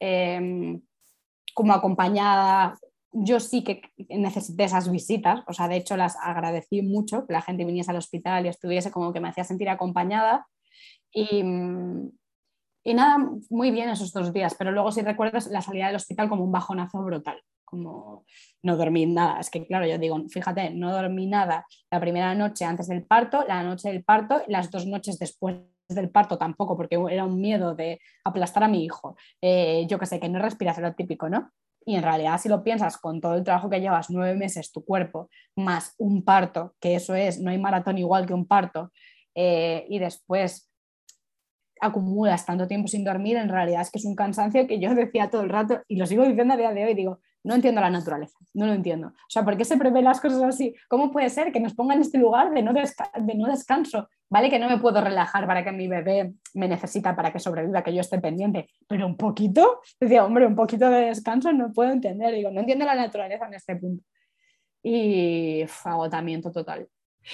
[0.01, 0.81] em,
[1.55, 2.75] como acompañada.
[3.13, 7.43] Yo sí que necesité esas visitas, o sea, de hecho las agradecí mucho, que la
[7.43, 10.47] gente viniese al hospital y estuviese como que me hacía sentir acompañada.
[11.13, 11.43] Y,
[12.95, 13.19] nada,
[13.51, 16.53] muy bien esos dos días, pero luego si recuerdas la salida del hospital como un
[16.53, 18.25] bajonazo brutal como
[18.63, 19.41] no dormí nada.
[19.41, 23.45] Es que, claro, yo digo, fíjate, no dormí nada la primera noche antes del parto,
[23.47, 25.57] la noche del parto, las dos noches después
[25.89, 29.17] del parto tampoco, porque era un miedo de aplastar a mi hijo.
[29.41, 31.51] Eh, yo que sé, que no respiras, lo típico, ¿no?
[31.89, 34.85] Y en realidad, si lo piensas con todo el trabajo que llevas, nueve meses, tu
[34.85, 38.93] cuerpo, más un parto, que eso es, no hay maratón igual que un parto,
[39.35, 40.71] eh, y después
[41.81, 45.31] acumulas tanto tiempo sin dormir, en realidad es que es un cansancio que yo decía
[45.31, 47.91] todo el rato, y lo sigo diciendo a día de hoy, digo, no entiendo la
[47.91, 49.09] naturaleza, no lo entiendo.
[49.09, 50.75] O sea, ¿por qué se prevén las cosas así?
[50.89, 54.09] ¿Cómo puede ser que nos pongan en este lugar de no, de no descanso?
[54.31, 57.83] Vale que no me puedo relajar para que mi bebé me necesita para que sobreviva,
[57.83, 61.91] que yo esté pendiente, pero un poquito, decía, hombre, un poquito de descanso no puedo
[61.91, 62.35] entender.
[62.35, 64.05] Digo, no entiendo la naturaleza en este punto.
[64.83, 66.89] Y agotamiento total.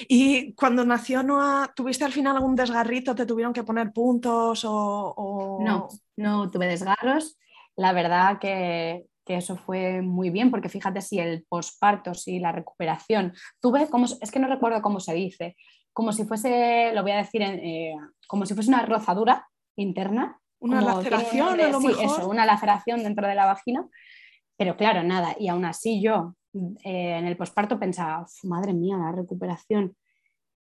[0.08, 3.14] ¿Y cuando nació Noah, tuviste al final algún desgarrito?
[3.14, 7.38] ¿Te tuvieron que poner puntos o, No, no tuve desgarros.
[7.76, 12.52] La verdad que que eso fue muy bien, porque fíjate si el posparto, si la
[12.52, 15.56] recuperación, tuve como, es que no recuerdo cómo se dice,
[15.92, 17.94] como si fuese, lo voy a decir, eh,
[18.26, 19.46] como si fuese una rozadura
[19.76, 20.38] interna.
[20.58, 23.86] Una laceración, a lo sí, eso, una laceración dentro de la vagina,
[24.56, 29.12] pero claro, nada, y aún así yo eh, en el posparto pensaba, madre mía, la
[29.12, 29.94] recuperación,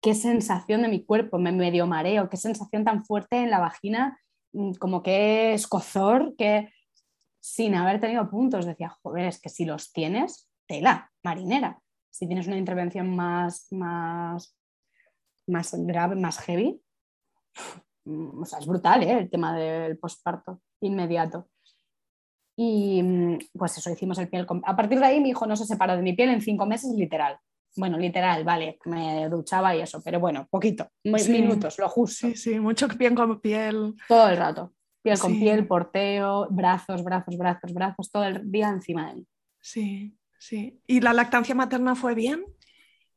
[0.01, 4.19] qué sensación de mi cuerpo, me medio mareo, qué sensación tan fuerte en la vagina,
[4.51, 6.69] mm, como que escozor, que
[7.43, 8.65] sin haber tenido puntos.
[8.65, 11.79] Decía, joder, es que si los tienes, tela, marinera.
[12.09, 14.57] Si tienes una intervención más, más,
[15.47, 16.81] más grave, más heavy,
[18.05, 19.19] o sea, es brutal ¿eh?
[19.19, 21.49] el tema del posparto inmediato.
[22.55, 23.03] Y
[23.57, 24.47] pues eso, hicimos el piel.
[24.63, 26.93] A partir de ahí mi hijo no se separó de mi piel en cinco meses,
[26.95, 27.37] literal.
[27.75, 32.27] Bueno, literal, vale, me duchaba y eso, pero bueno, poquito, minutos, lo justo.
[32.27, 33.95] Sí, sí, mucho piel con piel.
[34.07, 34.73] Todo el rato
[35.03, 39.27] piel con piel, porteo, brazos, brazos, brazos, brazos, todo el día encima de mí.
[39.59, 40.81] Sí, sí.
[40.87, 42.45] ¿Y la lactancia materna fue bien?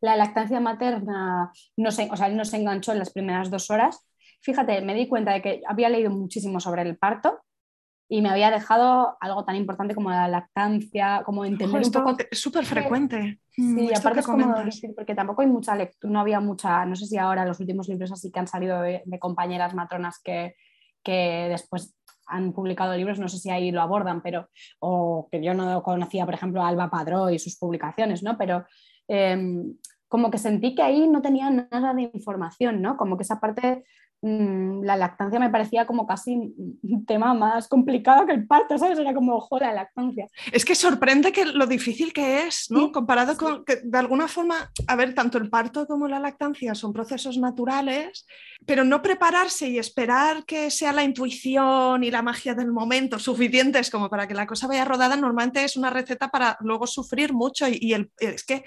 [0.00, 4.04] La lactancia materna no se, o sea, no se enganchó en las primeras dos horas.
[4.40, 7.40] Fíjate, me di cuenta de que había leído muchísimo sobre el parto
[8.08, 12.16] y me había dejado algo tan importante como la lactancia, como entender un poco...
[12.30, 13.40] Es súper frecuente.
[13.50, 14.54] Sí, mm, aparte es como
[14.94, 18.12] porque tampoco hay mucha lectura, no había mucha, no sé si ahora los últimos libros
[18.12, 20.54] así que han salido de compañeras matronas que,
[21.06, 21.96] que después
[22.26, 24.48] han publicado libros, no sé si ahí lo abordan, pero,
[24.80, 28.36] o que yo no conocía, por ejemplo, Alba Padró y sus publicaciones, ¿no?
[28.36, 28.64] Pero
[29.06, 29.76] em,
[30.08, 32.96] como que sentí que ahí no tenía nada de información, ¿no?
[32.96, 33.84] Como que esa parte
[34.22, 38.98] Mm, la lactancia me parecía como casi un tema más complicado que el parto, ¿sabes?
[38.98, 40.26] Era como, joder, la lactancia.
[40.52, 42.92] Es que sorprende que lo difícil que es, ¿no?
[42.92, 46.94] Comparado con que de alguna forma, a ver, tanto el parto como la lactancia son
[46.94, 48.26] procesos naturales,
[48.64, 53.90] pero no prepararse y esperar que sea la intuición y la magia del momento suficientes
[53.90, 57.66] como para que la cosa vaya rodada, normalmente es una receta para luego sufrir mucho
[57.68, 58.64] y, el, es que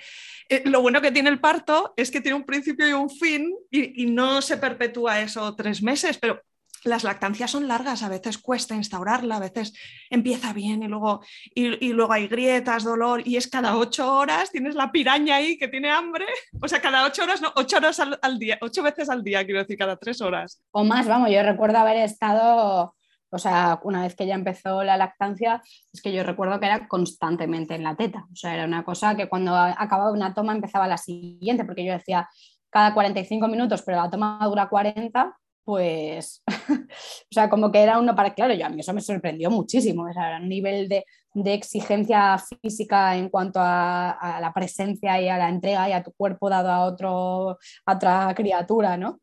[0.50, 3.54] eh, lo bueno que tiene el parto es que tiene un principio y un fin
[3.70, 6.42] y, no se perpetúa eso tres meses, pero
[6.84, 9.74] las lactancias son largas, a veces cuesta instaurarla, a veces
[10.10, 11.22] empieza bien y luego,
[11.54, 15.68] y, luego hay grietas, dolor, y es cada ocho horas, tienes la piraña ahí que
[15.68, 16.26] tiene hambre,
[16.60, 19.46] o sea, cada ocho horas, no, ocho horas al, al día, ocho veces al día,
[19.46, 20.64] quiero decir, cada tres horas.
[20.72, 22.96] O más, vamos, yo recuerdo haber estado
[23.32, 25.62] o sea, una vez que ya empezó la lactancia,
[25.94, 28.26] es que yo recuerdo que era constantemente en la teta.
[28.32, 31.94] O sea, era una cosa que cuando acababa una toma empezaba la siguiente, porque yo
[31.94, 32.28] decía
[32.70, 38.16] cada 45 minutos, pero la toma dura 40, pues, o sea, como que era uno
[38.16, 41.06] para, claro, yo a mí eso me sorprendió muchísimo, o sea, un nivel de,
[41.46, 46.50] exigencia física en cuanto a, la presencia y a la entrega y a tu cuerpo
[46.50, 49.20] dado a, otro, a otra criatura, ¿no?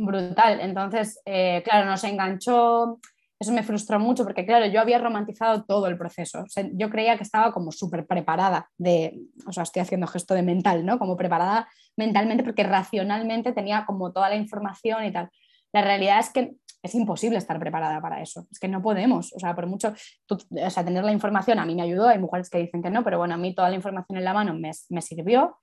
[0.00, 0.60] Brutal.
[0.60, 3.00] Entonces, eh, claro, nos enganchó,
[3.40, 6.44] eso me frustró mucho porque, claro, yo había romantizado todo el proceso.
[6.74, 10.86] yo creía que estaba como súper preparada de, o sea, estoy haciendo gesto de mental,
[10.86, 11.00] ¿no?
[11.00, 15.30] Como preparada mentalmente porque racionalmente tenía como toda la información y tal.
[15.72, 18.46] La realidad es que es imposible estar preparada para eso.
[18.52, 19.32] Es que no podemos.
[19.32, 19.94] O sea, por mucho,
[20.30, 22.06] o sea, tener la información a mí me ayudó.
[22.06, 24.32] Hay mujeres que dicen que no, pero bueno, a mí toda la información en la
[24.32, 25.58] mano me, me sirvió.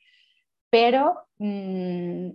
[0.75, 2.31] Pero mmm,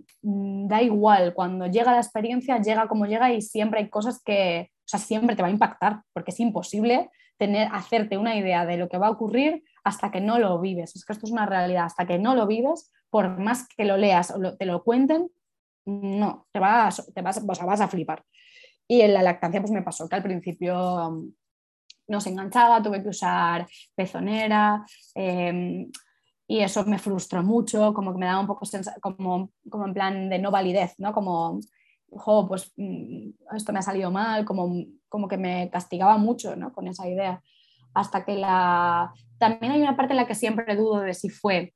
[0.67, 4.99] da igual, cuando llega la experiencia, llega como llega y siempre hay cosas que, sea,
[4.99, 8.97] siempre te va a impactar, porque es imposible tener, hacerte una idea de lo que
[8.97, 10.95] va a ocurrir hasta que no lo vives.
[10.95, 13.95] Es que esto es una realidad, hasta que no lo vives, por más que lo
[13.95, 15.29] leas o te lo cuenten,
[15.85, 18.23] no, te vas, te vas, vas a flipar.
[18.87, 21.31] Y en la lactancia pues me pasó que al principio um,
[22.07, 24.83] no se enganchaba, tuve que usar pezonera
[25.13, 25.91] em,
[26.51, 28.67] y eso me frustró mucho, como que me daba un poco
[28.99, 31.13] como, como en plan de no validez, ¿no?
[31.13, 31.61] Como
[32.45, 34.69] pues mm, esto me ha salido mal, como,
[35.07, 36.73] como que me castigaba mucho ¿no?
[36.73, 37.41] con esa idea.
[37.93, 39.13] Hasta que la...
[39.37, 41.73] También hay una parte en la que siempre dudo de si fue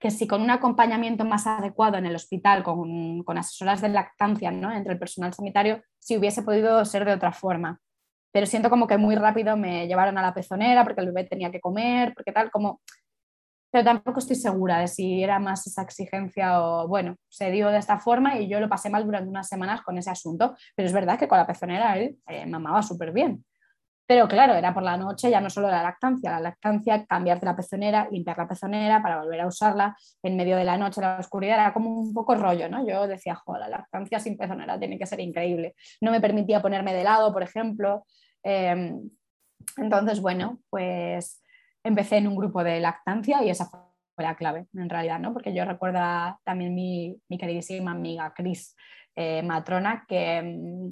[0.00, 4.50] que si con un acompañamiento más adecuado en el hospital, con, con asesoras de lactancia
[4.50, 4.72] ¿no?
[4.72, 7.80] entre el personal sanitario, si hubiese podido ser de otra forma.
[8.32, 11.52] Pero siento como que muy rápido me llevaron a la pezonera porque el bebé tenía
[11.52, 12.80] que comer, porque tal, como
[13.70, 17.78] pero tampoco estoy segura de si era más esa exigencia o, bueno, se dio de
[17.78, 20.92] esta forma y yo lo pasé mal durante unas semanas con ese asunto, pero es
[20.92, 23.44] verdad que con la pezonera él eh, mamaba súper bien.
[24.10, 27.54] Pero claro, era por la noche, ya no solo la lactancia, la lactancia, cambiarte la
[27.54, 31.54] pezonera, limpiar la pezonera para volver a usarla en medio de la noche, la oscuridad,
[31.54, 32.84] era como un poco rollo, ¿no?
[32.84, 35.76] Yo decía, joder, la lactancia sin pezonera tiene que ser increíble.
[36.00, 38.04] No me permitía ponerme de lado, por ejemplo.
[38.42, 39.10] Em,
[39.76, 41.40] entonces, bueno, pues
[41.84, 43.80] empecé en un grupo de lactancia y esa fue
[44.16, 45.32] la clave, en realidad, ¿no?
[45.32, 46.00] Porque yo recuerdo
[46.44, 48.76] también mi, mi queridísima amiga Cris
[49.16, 50.88] eh, Matrona, que, mm,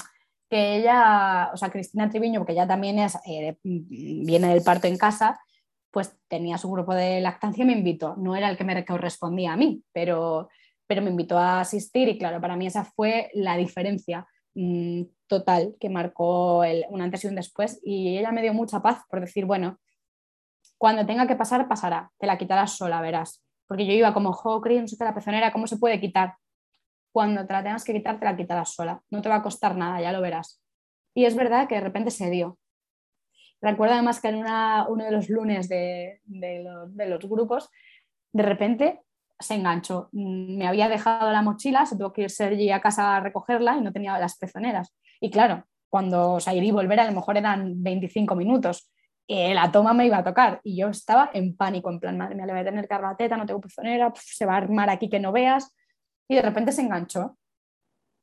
[0.51, 4.97] que, ella, o sea, Cristina Triviño, porque ella también es, eh, viene del parto en
[4.97, 5.39] casa,
[5.91, 8.16] pues tenía su grupo de lactancia y me invitó.
[8.16, 10.49] No era el que me correspondía a mí, pero,
[10.86, 15.76] pero me invitó a asistir y claro, para mí esa fue la diferencia mm, total
[15.80, 19.20] que marcó el, un antes y un después y ella me dio mucha paz por
[19.20, 19.78] decir, bueno,
[20.79, 22.11] cuando tenga que pasar, pasará.
[22.18, 23.45] Te la quitarás sola, verás.
[23.66, 26.37] Porque yo iba como, jo, no sé qué, la pezonera, ¿cómo se puede quitar?
[27.12, 29.03] Cuando te la tengas que quitar, te la quitarás sola.
[29.11, 30.62] No te va a costar nada, ya lo verás.
[31.14, 32.59] Y es verdad que de repente se dio.
[33.61, 37.70] Recuerdo además que en uno de los lunes de, los, grupos,
[38.33, 39.01] de repente
[39.37, 40.09] se enganchó.
[40.12, 43.81] Me había dejado la mochila, se tuvo que ir Sergi a casa a recogerla y
[43.81, 44.95] no tenía las pezoneras.
[45.20, 48.93] Y claro, cuando o y volver a lo mejor eran 25 minutos
[49.29, 52.47] la toma me iba a tocar y yo estaba en pánico, en plan, madre mía,
[52.47, 55.09] le voy a tener que la teta, no tengo pezonera, se va a armar aquí
[55.11, 55.74] que no veas
[56.29, 57.37] y de repente se enganchó.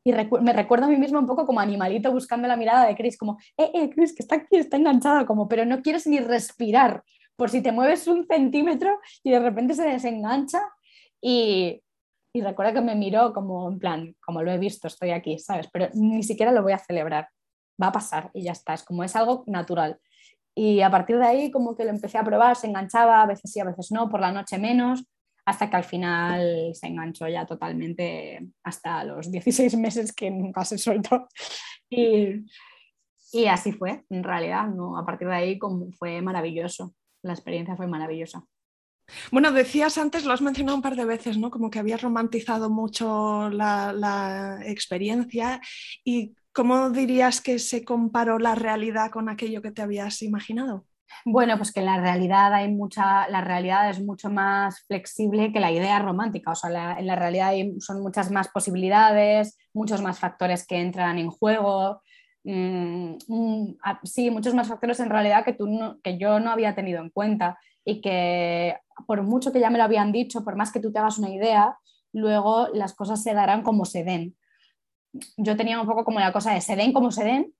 [0.04, 3.18] Y me recuerdo a mí mismo un poco como animalito buscando la mirada de Chris,
[3.18, 7.04] como, eh, eh, Chris, que está aquí, está enganchada, como, pero no quieres ni respirar,
[7.36, 10.62] por si te mueves un centímetro y de repente se desengancha
[11.22, 11.82] y,
[12.34, 15.70] y recuerdo que me miró como en plan, como lo he visto, estoy aquí, ¿sabes?
[15.72, 17.30] Pero ni siquiera lo voy a celebrar,
[17.82, 20.00] va a pasar y ya está, es como es algo natural.
[20.56, 23.52] Y a partir de ahí como que lo empecé a probar, se enganchaba, a veces
[23.52, 25.04] sí, a veces no, por la noche menos,
[25.46, 30.78] hasta que al final se enganchó ya totalmente hasta los 16 meses que nunca se
[30.78, 31.28] soltó.
[31.90, 32.46] Y,
[33.32, 34.98] y así fue, en realidad, ¿no?
[34.98, 38.44] a partir de ahí como fue maravilloso, la experiencia fue maravillosa.
[39.32, 41.52] Bueno, decías antes, lo has mencionado un par de veces, ¿no?
[41.52, 45.62] Como que habías romantizado mucho la, la experiencia
[46.04, 50.86] y ¿Cómo dirías que se comparó la realidad con aquello que te habías imaginado?
[51.26, 55.60] Bueno, pues que en la realidad hay mucha, la realidad es mucho más flexible que
[55.60, 56.52] la idea romántica.
[56.52, 61.18] O sea, en la realidad hay, son muchas más posibilidades, muchos más factores que entran
[61.18, 62.02] en juego.
[62.46, 65.68] Mm, mm, sí, muchos más factores en realidad que, tú
[66.02, 69.84] que yo no había tenido en cuenta y que por mucho que ya me lo
[69.84, 71.78] habían dicho, por más que tú te hagas una idea,
[72.14, 74.38] luego las cosas se darán como se den
[75.38, 77.54] yo tenía un poco como la cosa de se den como se den,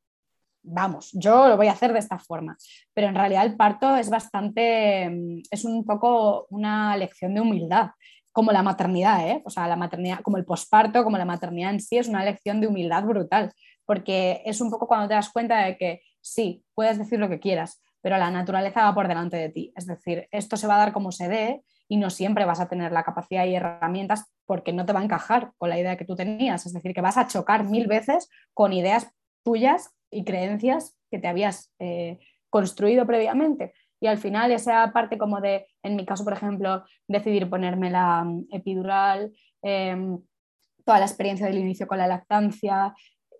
[0.64, 2.58] vamos, yo lo voy a hacer de esta forma.
[2.94, 7.92] Pero en realidad el parto es bastante, mm, es un poco una lección de humildad,
[8.32, 9.42] como la maternidad, ¿eh?
[9.46, 12.60] o sea, la maternidad, como el posparto, como la maternidad en sí, es una lección
[12.60, 13.54] de humildad brutal,
[13.86, 17.40] porque es un poco cuando te das cuenta de que sí, puedes decir lo que
[17.40, 19.72] quieras, pero la naturaleza va por delante de ti.
[19.76, 22.68] Es decir, esto se va a dar como se dé y no siempre vas a
[22.68, 26.06] tener la capacidad y herramientas porque no te va a encajar con la idea que
[26.06, 26.66] tú tenías.
[26.66, 29.12] Es decir, que vas a chocar mil veces con ideas
[29.44, 32.20] tuyas y creencias que te habías eh,
[32.50, 33.74] construido previamente.
[34.00, 38.24] Y al final esa parte como de, en mi caso, por ejemplo, decidir ponerme la
[38.24, 40.20] mm, epidural, em,
[40.84, 42.94] toda la experiencia del inicio con la lactancia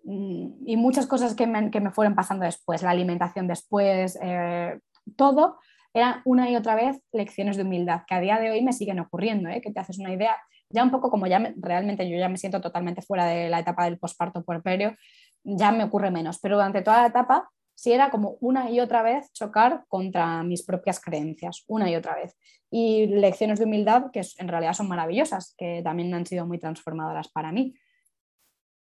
[0.04, 4.78] mm, y muchas cosas que me, que me, fueron pasando después, la alimentación después, eh,
[5.16, 5.58] todo,
[5.96, 9.00] eran una y otra vez lecciones de humildad que a día de hoy me siguen
[9.00, 9.62] ocurriendo, ¿eh?
[9.62, 10.36] que te haces una idea,
[10.68, 13.86] ya un poco como ya realmente yo ya me siento totalmente fuera de la etapa
[13.86, 14.94] del posparto puerperio,
[15.42, 19.02] ya me ocurre menos, pero durante toda la etapa sí era como una y otra
[19.02, 22.36] vez chocar contra mis propias creencias, una y otra vez.
[22.70, 27.28] Y lecciones de humildad que en realidad son maravillosas, que también han sido muy transformadoras
[27.28, 27.74] para mí.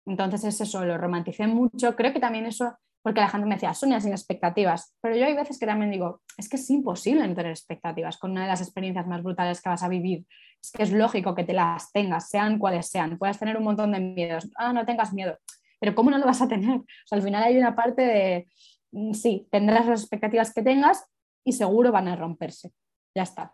[0.08, 1.96] Entonces es eso, lo romanticé mucho.
[1.96, 4.96] Creo que también eso, porque la gente me decía, Sonia, sin expectativas.
[5.00, 8.32] Pero yo hay veces que también digo, es que es imposible no tener expectativas con
[8.32, 10.26] una de las experiencias más brutales que vas a vivir.
[10.62, 13.18] Es que es lógico que te las tengas, sean cuales sean.
[13.18, 14.50] Puedes tener un montón de miedos.
[14.58, 15.38] Ah, no tengas miedo.
[15.80, 16.82] Pero ¿cómo no lo vas a tener?
[17.12, 18.48] al final hay una parte de,
[18.96, 21.06] Mm, sí, tendrás las expectativas que tengas
[21.44, 22.72] y seguro van a romperse.
[23.14, 23.54] Ya está.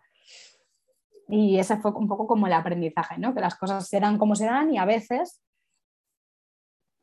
[1.27, 3.33] Y ese fue un poco como el aprendizaje, ¿no?
[3.33, 5.41] Que las cosas se dan como se dan y a veces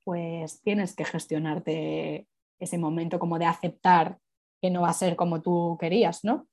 [0.05, 2.29] pues tienes que gestionarte
[2.59, 4.19] ese momento como de aceptar
[4.61, 6.49] que no va a ser como tú querías, ¿no?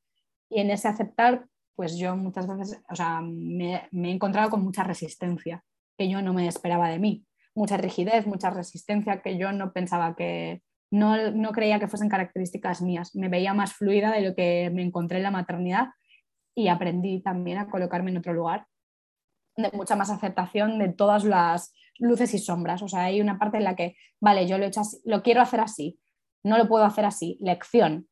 [0.49, 4.64] Y en ese aceptar, pues yo muchas veces, o sea, me, me he encontrado con
[4.64, 5.64] mucha resistencia
[5.97, 7.26] que yo no me esperaba de mí,
[7.56, 13.16] mucha rigidez, mucha resistencia que yo no pensaba que, no, creía que fuesen características mías,
[13.16, 15.88] me veía más fluida de lo que me encontré en la maternidad
[16.56, 18.66] y aprendí también a colocarme en otro lugar,
[19.56, 22.82] de mucha más aceptación de todas las luces y sombras.
[22.82, 25.41] O sea, hay una parte en la que, vale, yo lo, he hecho lo quiero
[25.41, 25.99] hacer así,
[26.43, 28.08] no lo puedo hacer así, lección.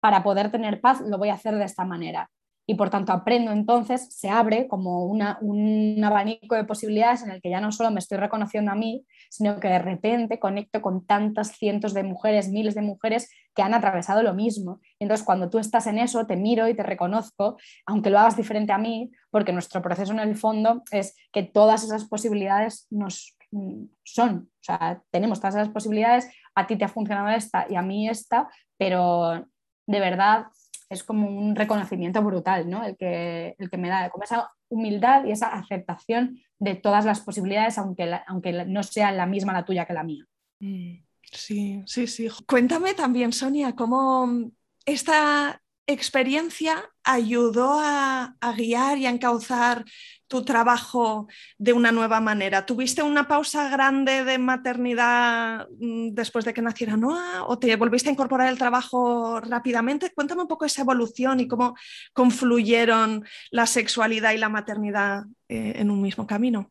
[0.00, 2.30] Para poder tener paz lo voy a hacer de esta manera
[2.70, 7.48] y por tanto aprendo entonces, se abre como un abanico de posibilidades en el que
[7.48, 11.52] ya no solo me estoy reconociendo a mí, sino que de repente conecto con tantas
[11.56, 14.80] cientos de mujeres, miles de mujeres que han atravesado lo mismo.
[14.98, 17.56] entonces cuando tú estás en eso, te miro y te reconozco,
[17.86, 21.84] aunque lo hagas diferente a mí, porque nuestro proceso en el fondo es que todas
[21.84, 26.88] esas posibilidades nos mm, son, o sea, tenemos todas esas posibilidades, a ti te ha
[26.88, 28.46] funcionado esta y a mí esta,
[28.76, 29.46] pero
[29.86, 30.48] de verdad
[30.90, 32.84] es como un reconocimiento brutal, ¿no?
[32.84, 37.20] El que, el que me da, como esa humildad y esa aceptación de todas las
[37.20, 40.24] posibilidades, aunque, aunque no sea la misma la tuya que la mía.
[40.60, 42.28] Mm, sí, sí, sí.
[42.46, 44.50] Cuéntame también, Sonia, cómo
[44.84, 49.84] esta experiencia ayudó a, guiar y a encauzar
[50.28, 51.26] tu trabajo
[51.56, 52.66] de una nueva manera?
[52.66, 58.10] ¿Tuviste una pausa grande de maternidad mm, después de que naciera Noah o te volviste
[58.10, 60.12] a incorporar el trabajo rápidamente?
[60.14, 61.74] Cuéntame un poco esa evolución y cómo
[62.12, 66.70] confluyeron la sexualidad y la maternidad eh, en un mismo camino.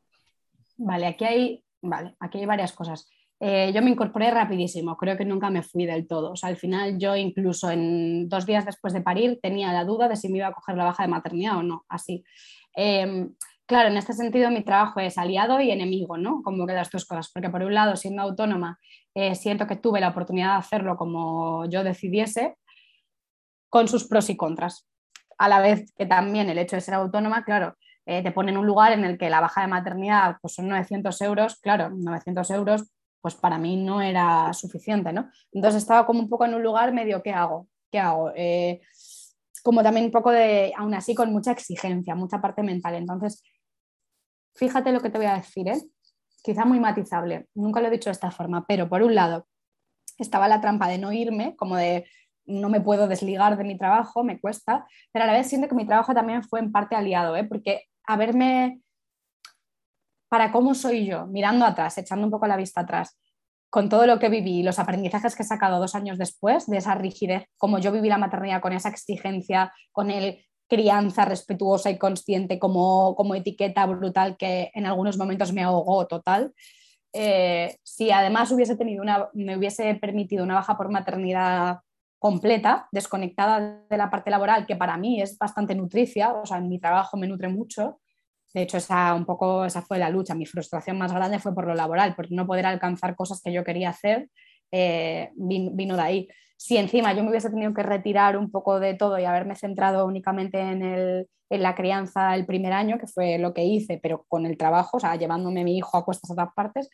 [0.78, 3.09] Vale, aquí hay, vale, aquí hay varias cosas.
[3.39, 6.31] Eh, yo me incorporé rapidísimo, creo que nunca me fui del todo.
[6.31, 10.07] O sea, al final yo incluso en dos días después de parir tenía la duda
[10.07, 12.23] de si me iba a coger la baja de maternidad o no, así.
[12.75, 13.35] Em,
[13.67, 16.41] claro, en este sentido mi trabajo es aliado y enemigo, ¿no?
[16.43, 18.79] Como que las dos cosas, porque por un lado, siendo autónoma,
[19.13, 22.55] eh, siento que tuve la oportunidad de hacerlo como yo decidiese,
[23.69, 24.88] con sus pros y contras.
[25.38, 27.75] A la vez que también el hecho de ser autónoma, claro,
[28.05, 30.67] eh, te pone en un lugar en el que la baja de maternidad pues son
[30.69, 32.89] 900 euros, claro, 900 euros
[33.28, 35.30] pues para mí no era suficiente, ¿no?
[35.51, 37.67] Entonces estaba como un poco en un lugar medio, ¿qué hago?
[37.91, 38.32] ¿Qué hago?
[38.38, 38.80] Eh,
[39.63, 42.95] como también un poco de, aún así, con mucha exigencia, mucha parte mental.
[42.95, 43.43] Entonces,
[44.55, 45.82] fíjate lo que te voy a decir, ¿eh?
[46.41, 49.45] quizá muy matizable, nunca lo he dicho de esta forma, pero por un lado,
[50.17, 52.05] estaba la trampa de no irme, como de
[52.45, 55.75] no me puedo desligar de mi trabajo, me cuesta, pero a la vez siento que
[55.75, 57.43] mi trabajo también fue en parte aliado, ¿eh?
[57.43, 58.80] porque haberme
[60.30, 63.17] para cómo soy yo, mirando atrás, echando un poco la vista atrás,
[63.69, 66.95] con todo lo que viví los aprendizajes que he sacado dos años después de esa
[66.95, 72.59] rigidez, como yo viví la maternidad con esa exigencia, con el crianza respetuosa y consciente
[72.59, 76.53] como, como etiqueta brutal que en algunos momentos me ahogó total.
[77.13, 81.80] Eh, si además hubiese tenido una, me hubiese permitido una baja por maternidad
[82.19, 86.67] completa, desconectada de la parte laboral, que para mí es bastante nutricia, o sea, en
[86.67, 87.99] mi trabajo me nutre mucho,
[88.54, 90.36] de hecho, esa, un poco, esa fue la lucha.
[90.36, 93.64] Mi frustración más grande fue por lo laboral, por no poder alcanzar cosas que yo
[93.64, 94.30] quería hacer,
[94.72, 96.28] eh, vino, de ahí.
[96.56, 100.06] Si encima yo me hubiese tenido que retirar un poco de todo y haberme centrado
[100.06, 104.58] únicamente en, la crianza el primer año, que fue lo que hice, pero con el
[104.58, 106.89] trabajo, o sea, llevándome a mi hijo a cuestas a todas partes,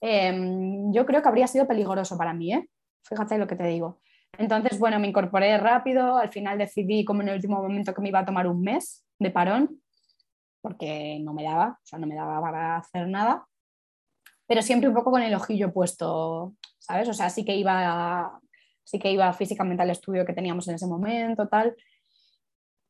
[0.00, 2.68] em, yo creo que habría sido peligroso para mí, ¿eh?
[3.08, 4.00] Fíjate lo que te digo.
[4.38, 8.08] Entonces, bueno, me incorporé rápido, al final decidí como en el último momento que me
[8.10, 9.80] iba a tomar un mes de parón
[10.66, 13.46] porque no me daba, o sea, no me daba para hacer nada,
[14.48, 17.08] pero siempre un poco con el ojillo puesto, ¿sabes?
[17.08, 18.40] O sea, sí que iba,
[18.82, 21.76] sí que iba físicamente al estudio que teníamos en ese momento, tal.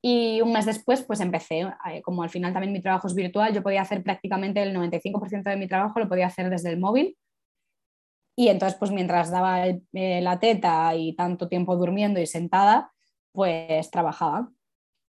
[0.02, 3.52] Y un mes después, pues empecé, eh, como al final también mi trabajo es virtual,
[3.52, 7.14] yo podía hacer prácticamente el 95% de mi trabajo, lo podía hacer desde el móvil.
[8.38, 12.90] Y entonces, pues mientras daba eh, la teta y tanto tiempo durmiendo y sentada,
[13.32, 14.48] pues trabajaba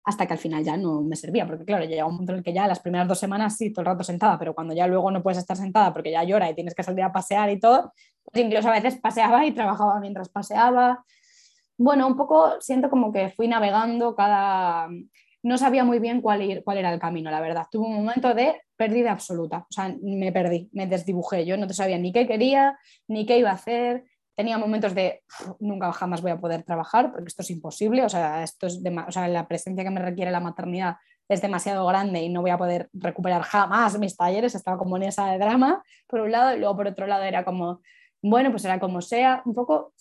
[0.07, 2.43] hasta que al final ya no me servía, porque claro, llega un punto en el
[2.43, 5.11] que ya las primeras dos semanas sí, todo el rato sentada, pero cuando ya luego
[5.11, 7.91] no puedes estar sentada porque ya llora y tienes que salir a pasear y todo,
[8.23, 11.03] pues incluso a veces paseaba y trabajaba mientras paseaba.
[11.77, 14.87] Bueno, un poco siento como que fui navegando cada...
[15.43, 17.65] No sabía muy bien cuál, cuál era el camino, la verdad.
[17.69, 21.73] Tuve un momento de pérdida absoluta, o sea, me perdí, me desdibujé, yo no te
[21.73, 22.79] sabía ni qué quería,
[23.09, 24.05] ni qué iba a hacer,
[24.37, 25.23] tenía momentos de
[25.59, 29.47] nunca jamás voy a poder trabajar porque esto es imposible, o sea, esto es la
[29.47, 33.41] presencia que me requiere la maternidad es demasiado grande y no voy a poder recuperar
[33.41, 36.87] jamás mis talleres, estaba como en esa de drama, por un lado, y luego por
[36.87, 37.81] otro lado era como,
[38.21, 39.93] bueno, pues era como sea, un poco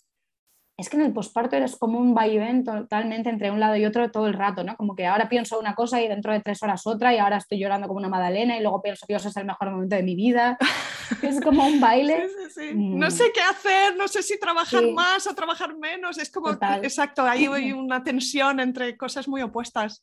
[0.77, 4.11] es que en el posparto eres como un vaivén totalmente entre un lado y otro
[4.11, 4.77] todo el rato, ¿no?
[4.77, 7.59] Como que ahora pienso una cosa y dentro de tres horas otra y ahora estoy
[7.59, 10.15] llorando como una madalena y luego pienso que eso es el mejor momento de mi
[10.15, 10.57] vida.
[11.21, 12.27] Es como un baile.
[12.27, 12.75] Sí, sí, sí.
[12.75, 13.11] No mm.
[13.11, 16.17] sé qué hacer, no sé si trabajar más o trabajar menos.
[16.17, 16.49] Es como,
[16.83, 20.01] exacto, hay una tensión entre cosas muy opuestas.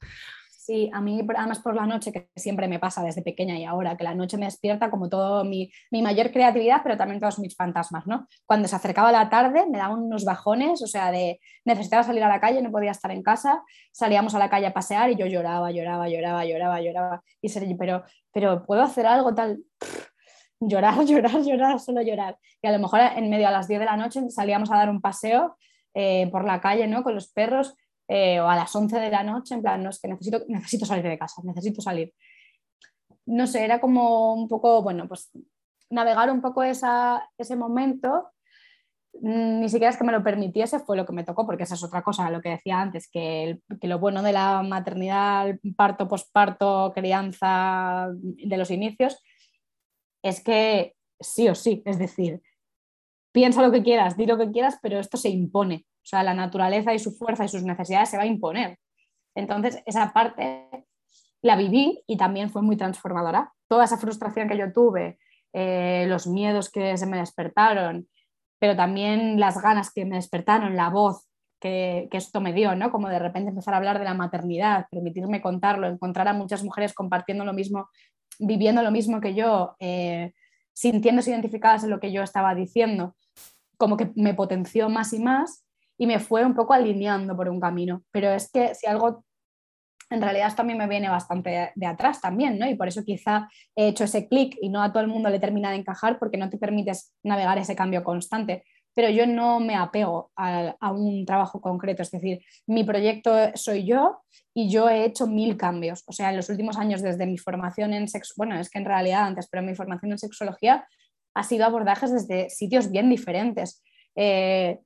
[0.64, 3.98] Sí, a mí además por la noche, que siempre me pasa desde pequeña y ahora,
[3.98, 8.06] que la noche me despierta como todo mi, mayor creatividad, pero también todos mis fantasmas,
[8.06, 8.26] ¿no?
[8.46, 12.28] Cuando se acercaba la tarde me daban unos bajones, o sea, de necesitaba salir a
[12.28, 13.62] la calle, no podía estar en casa,
[13.92, 17.76] salíamos a la calle a pasear y yo lloraba, lloraba, lloraba, lloraba, lloraba, y se,
[17.78, 18.02] pero,
[18.32, 19.62] pero ¿puedo hacer algo tal?
[20.60, 22.38] llorar, llorar, llorar, solo llorar.
[22.62, 24.88] Y a lo mejor en medio a las 10 de la noche salíamos a dar
[24.88, 25.58] un paseo
[25.92, 27.02] eh, por la calle, ¿no?
[27.02, 27.76] Con los perros
[28.08, 30.86] eh, o a las 11 de la noche, en plan, no, es que necesito, necesito
[30.86, 32.12] salir de casa, necesito salir.
[33.26, 35.30] No sé, era como un poco, bueno, pues
[35.90, 38.30] navegar un poco esa, ese momento,
[39.20, 41.74] mm, ni siquiera es que me lo permitiese, fue lo que me tocó, porque esa
[41.74, 46.08] es otra cosa, lo que decía antes, que, que lo bueno de la maternidad, parto,
[46.08, 49.22] posparto, crianza de los inicios,
[50.22, 52.42] es que sí o sí, es decir,
[53.32, 55.86] piensa lo que quieras, di lo que quieras, pero esto se impone.
[56.04, 58.78] O sea, la naturaleza y su fuerza y sus necesidades se va a imponer.
[59.34, 60.68] Entonces, esa parte
[61.40, 63.52] la viví y también fue muy transformadora.
[63.68, 65.18] Toda esa frustración que yo tuve,
[65.54, 68.06] eh, los miedos que se me despertaron,
[68.58, 71.26] pero también las ganas que me despertaron, la voz
[71.58, 72.90] que, esto me dio, ¿no?
[72.90, 76.92] Como de repente empezar a hablar de la maternidad, permitirme contarlo, encontrar a muchas mujeres
[76.92, 77.88] compartiendo lo mismo,
[78.38, 80.34] viviendo lo mismo que yo, eh,
[80.74, 83.16] sintiéndose identificadas en lo que yo estaba diciendo,
[83.78, 85.63] como que me potenció más y más
[85.98, 88.02] y me fue un poco alineando por un camino.
[88.10, 89.24] Pero es que si algo,
[90.10, 92.68] en realidad esto a mí me viene bastante de, atrás también, ¿no?
[92.68, 95.40] Y por eso quizá he hecho ese clic y no a todo el mundo le
[95.40, 98.64] termina de encajar porque no te permites navegar ese cambio constante.
[98.96, 104.18] Pero yo no me apego a, un trabajo concreto, es decir, mi proyecto soy yo
[104.54, 106.04] y yo he hecho mil cambios.
[106.06, 108.84] O sea, en los últimos años, desde mi formación en sexo, bueno, es que en
[108.84, 110.86] realidad antes, pero mi formación en sexología
[111.34, 113.82] ha sido abordajes desde sitios bien diferentes.
[114.14, 114.78] Eh,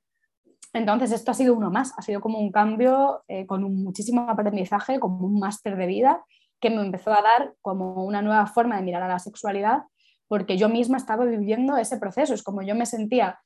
[0.73, 4.29] entonces, esto ha sido uno más, ha sido como un cambio eh, con un muchísimo
[4.29, 6.23] aprendizaje, como un máster de vida
[6.59, 9.83] que me empezó a dar como una nueva forma de mirar a la sexualidad,
[10.27, 13.39] porque yo misma estaba viviendo ese proceso, es como yo me sentía,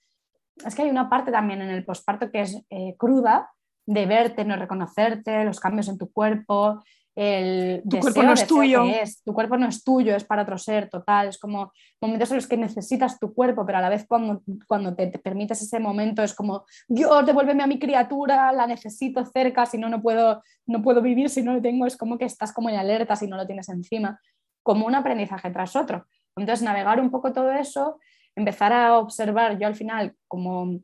[0.66, 3.52] es que hay una parte también en el posparto que es eh, cruda,
[3.86, 6.84] de verte, no reconocerte, los cambios en tu cuerpo,
[7.16, 8.84] el tu cuerpo no es tuyo.
[8.86, 9.22] Es.
[9.24, 11.28] Tu cuerpo no es tuyo, es para otro ser, total.
[11.28, 14.96] Es como momentos en los que necesitas tu cuerpo, pero a la vez cuando, cuando
[14.96, 19.78] te, permites ese momento es como, Dios, devuélveme a mi criatura, la necesito cerca, si
[19.78, 22.70] no, no puedo, no puedo vivir, si no lo tengo, es como que estás como
[22.70, 24.20] en alerta si no lo tienes encima,
[24.64, 26.08] como un aprendizaje tras otro.
[26.36, 28.00] Entonces, navegar un poco todo eso,
[28.36, 30.80] empezar a observar, yo al final, como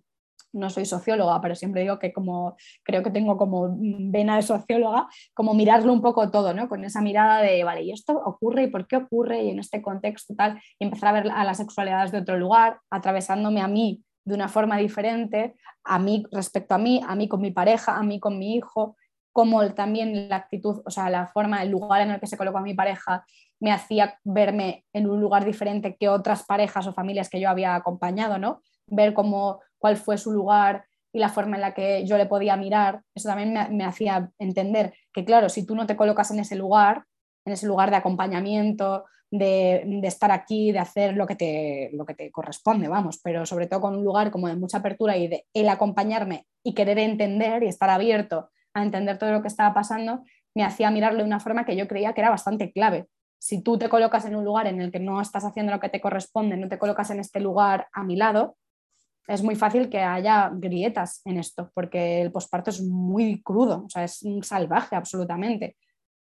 [0.54, 5.08] no soy socióloga, pero siempre digo que como creo que tengo como vena de socióloga,
[5.34, 6.68] como mirarlo un poco todo, ¿no?
[6.68, 9.82] Con esa mirada de, vale, ¿y esto ocurre y por qué ocurre y en este
[9.82, 10.62] contexto tal?
[10.80, 14.78] Empezar a ver a las sexualidades de otro lugar, atravesándome a mí de una forma
[14.78, 18.56] diferente, a mí respecto a mí, a mí con mi pareja, a mí con mi
[18.56, 18.96] hijo,
[19.32, 22.58] como también la actitud, o sea, la forma, el lugar en el que se colocó
[22.58, 23.24] a mi pareja
[23.60, 27.76] me hacía verme en un lugar diferente que otras parejas o familias que yo había
[27.76, 28.62] acompañado, ¿no?
[28.88, 32.56] Ver cómo cuál fue su lugar y la forma en la que yo le podía
[32.56, 36.56] mirar, eso también me, hacía entender que, claro, si tú no te colocas en ese
[36.56, 37.06] lugar,
[37.46, 42.14] en ese lugar de acompañamiento, de, estar aquí, de hacer lo que, te, lo que
[42.14, 45.46] te corresponde, vamos, pero sobre todo con un lugar como de mucha apertura y de
[45.54, 50.24] el acompañarme y querer entender y estar abierto a entender todo lo que estaba pasando,
[50.56, 53.08] me hacía mirarlo de una forma que yo creía que era bastante clave.
[53.42, 55.88] si tú te colocas en un lugar en el que no estás haciendo lo que
[55.88, 58.58] te corresponde, no te colocas en este lugar a mi lado,
[59.30, 63.90] es muy fácil que haya grietas en esto, porque el posparto es muy crudo, o
[63.90, 65.78] sea, es salvaje absolutamente.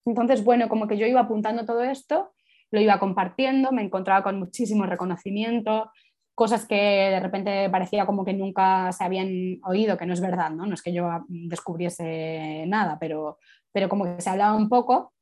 [0.06, 2.32] Entonces, bueno, como que yo iba apuntando todo esto,
[2.70, 5.90] lo iba compartiendo, me encontraba con muchísimo reconocimiento,
[6.36, 10.50] cosas que de repente parecía como que nunca se habían oído, que no es verdad,
[10.50, 10.64] ¿no?
[10.64, 13.38] No es que yo descubriese nada, pero,
[13.72, 15.12] pero como que se hablaba un poco,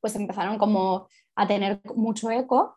[0.00, 1.06] pues empezaron como
[1.36, 2.76] a tener mucho eco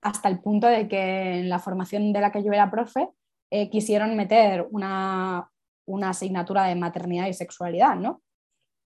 [0.00, 3.10] hasta el punto de que en la formación de la que yo era profe
[3.50, 5.50] eh, quisieron meter una,
[5.86, 8.22] una asignatura de maternidad y sexualidad, ¿no?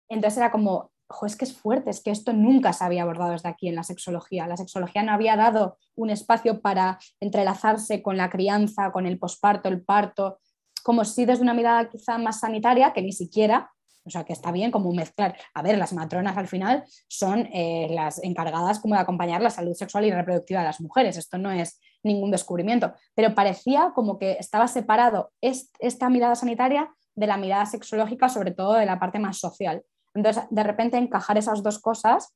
[0.10, 0.92] Entonces era como,
[1.26, 3.84] es que es fuerte, es que esto nunca se había abordado desde aquí en la
[3.84, 4.48] sexología.
[4.48, 9.70] La sexología no había dado un espacio para entrelazarse con la crianza, con el posparto,
[9.70, 10.40] el parto,
[10.84, 13.72] como si desde una mirada quizá más sanitaria, que ni siquiera,
[14.06, 15.38] o sea, que está bien como mezclar.
[15.54, 19.74] A ver, las matronas al final son eh, las encargadas como de acompañar la salud
[19.74, 21.18] sexual y reproductiva de las mujeres.
[21.18, 27.28] Esto no es ningún descubrimiento, pero parecía como que estaba separado esta mirada sanitaria de
[27.28, 29.84] la mirada sexológica, sobre todo de la parte más social.
[30.14, 32.36] Entonces, de repente encajar esas dos cosas,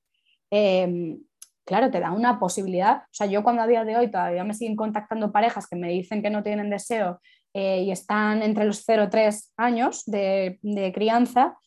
[0.51, 1.19] em,
[1.65, 3.03] claro, te da una posibilidad.
[3.03, 5.89] O sea, yo cuando a día de hoy todavía me siguen contactando parejas que me
[5.89, 7.19] dicen que no tienen deseo
[7.53, 10.59] eh, y están entre los 0 y 3 años de,
[10.93, 11.57] crianza,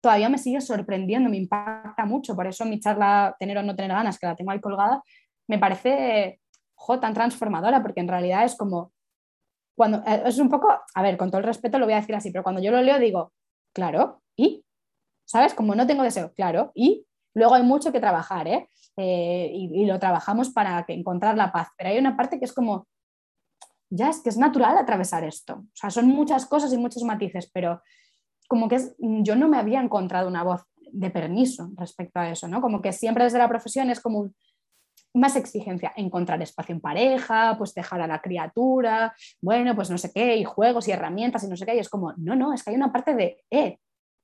[0.00, 2.34] todavía me sigue sorprendiendo, me impacta mucho.
[2.34, 5.02] Por eso mi charla, tener o no tener ganas, que la tengo ahí colgada,
[5.48, 6.39] me parece
[7.00, 8.92] tan transformadora, porque en realidad es como,
[9.76, 12.14] cuando, eh, es un poco, a ver, con todo el respeto lo voy a decir
[12.14, 13.32] así, pero cuando yo lo leo digo,
[13.72, 14.64] claro, ¿y?
[15.24, 15.54] ¿sabes?
[15.54, 18.68] Como no tengo deseo, claro, y luego hay mucho que trabajar, ¿eh?
[18.96, 22.88] eh y, lo trabajamos para encontrar la paz, pero hay una parte que es como,
[23.90, 27.50] ya es que es natural atravesar esto, o sea, son muchas cosas y muchos matices,
[27.52, 27.80] pero
[28.48, 30.62] como que yo no me había encontrado una voz
[30.92, 32.60] de permiso respecto a eso, ¿no?
[32.60, 34.30] Como que siempre desde la profesión es como
[35.14, 40.12] más exigencia, encontrar espacio en pareja, pues dejar a la criatura, bueno, pues no sé
[40.12, 42.62] qué, y juegos y herramientas y no sé qué, y es como, no, no, es
[42.62, 43.78] que hay una parte de, eh,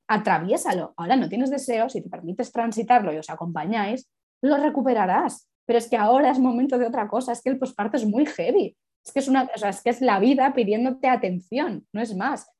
[0.09, 0.95] atraviésalo.
[0.97, 4.09] Ahora no tienes deseo, si te permites transitarlo y os acompañáis,
[4.43, 5.49] lo recuperarás.
[5.67, 8.25] Pero es que ahora es momento de otra cosa, es que el posparto es muy
[8.27, 8.77] heavy.
[9.05, 12.51] Es que es, una, es que es la vida pidiéndote atención, no es más.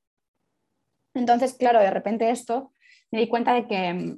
[1.15, 2.73] Entonces, claro, de repente esto
[3.11, 4.17] me di cuenta de que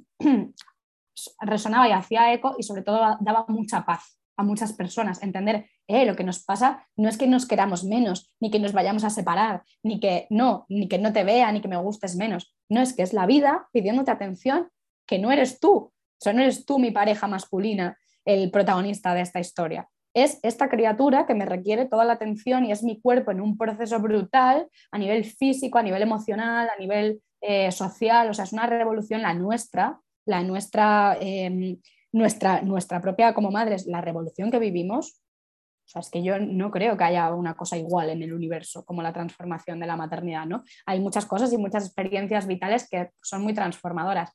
[1.39, 6.05] resonaba y hacía eco y sobre todo daba mucha paz a muchas personas, entender, eh,
[6.05, 9.09] lo que nos pasa no es que nos queramos menos, ni que nos vayamos a
[9.09, 12.55] separar, ni que no, ni que no te vea, ni que me gustes menos.
[12.69, 14.69] No es que es la vida pidiéndote atención,
[15.05, 19.21] que no eres tú, o sea, no eres tú mi pareja masculina, el protagonista de
[19.21, 19.89] esta historia.
[20.13, 23.57] Es esta criatura que me requiere toda la atención y es mi cuerpo en un
[23.57, 28.53] proceso brutal a nivel físico, a nivel emocional, a nivel eh, social, o sea, es
[28.53, 31.79] una revolución la nuestra, la nuestra em,
[32.11, 35.21] nuestra, nuestra propia como madres, la revolución que vivimos,
[35.85, 38.85] o sea, es que yo no creo que haya una cosa igual en el universo
[38.85, 40.63] como la transformación de la maternidad, ¿no?
[40.85, 44.31] Hay muchas cosas y muchas experiencias vitales que son muy transformadoras,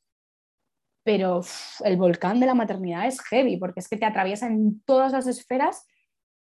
[1.05, 1.43] pero
[1.85, 5.27] el volcán de la maternidad es heavy porque es que te atraviesa en todas las
[5.27, 5.87] esferas,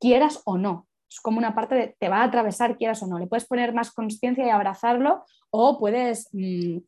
[0.01, 0.89] quieras o no.
[1.09, 3.21] Es como una parte de te va a atravesar, quieras o no.
[3.21, 6.79] Le puedes poner más conciencia y abrazarlo o puedes mm,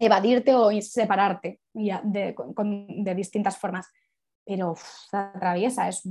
[0.00, 3.88] evadirte o separarte de, distintas formas.
[4.44, 4.74] Pero
[5.12, 6.02] la atraviesa, es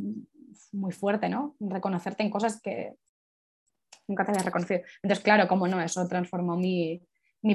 [0.74, 1.56] muy fuerte, ¿no?
[1.60, 2.96] Reconocerte en cosas que
[4.08, 4.82] nunca te habías reconocido.
[5.02, 7.02] Entonces, claro, como no, eso transformó mi,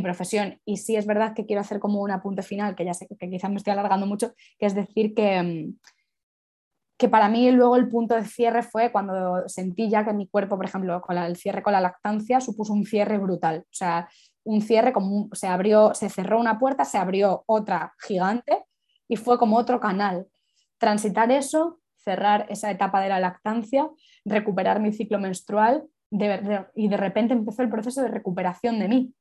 [0.02, 0.60] profesión.
[0.64, 3.28] Y sí es verdad que quiero hacer como un apunte final, que ya sé que
[3.28, 5.78] quizás me estoy alargando mucho, que es decir que, mm,
[6.96, 10.56] que para mí luego el punto de cierre fue cuando sentí ya que mi cuerpo,
[10.56, 13.60] por ejemplo, con el cierre con la lactancia, supuso un cierre brutal.
[13.62, 14.08] O sea,
[14.44, 18.64] un cierre, como se abrió, se cerró una puerta, se abrió otra gigante
[19.08, 20.26] y fue como otro canal.
[20.78, 23.88] Transitar eso, cerrar esa etapa de la lactancia,
[24.24, 29.14] recuperar mi ciclo menstrual y de repente empezó el proceso de recuperación de mí.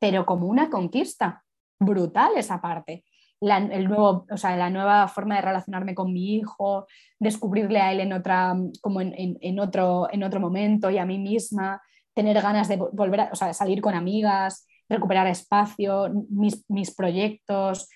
[0.00, 1.44] Pero como una conquista,
[1.78, 3.04] brutal esa parte.
[3.40, 6.86] La, el nuevo, o sea, la nueva forma de relacionarme con mi hijo,
[7.20, 11.80] descubrirle a él en, otra, como en, otro, en otro momento y a mí misma,
[12.18, 17.88] tener ganas de volver a salir con amigas, recuperar espacio, mis, proyectos,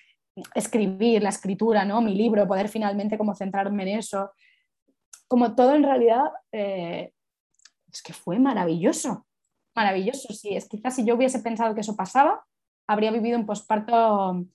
[0.55, 1.99] escribir, la escritura, ¿no?
[2.01, 4.31] mi libro, poder finalmente como centrarme en eso.
[5.27, 6.23] Como todo en realidad,
[6.53, 7.11] eh,
[7.91, 9.27] es que fue maravilloso,
[9.75, 10.31] maravilloso.
[10.33, 12.45] Sí, es quizás si yo hubiese pensado que eso pasaba,
[12.87, 14.45] habría vivido un posparto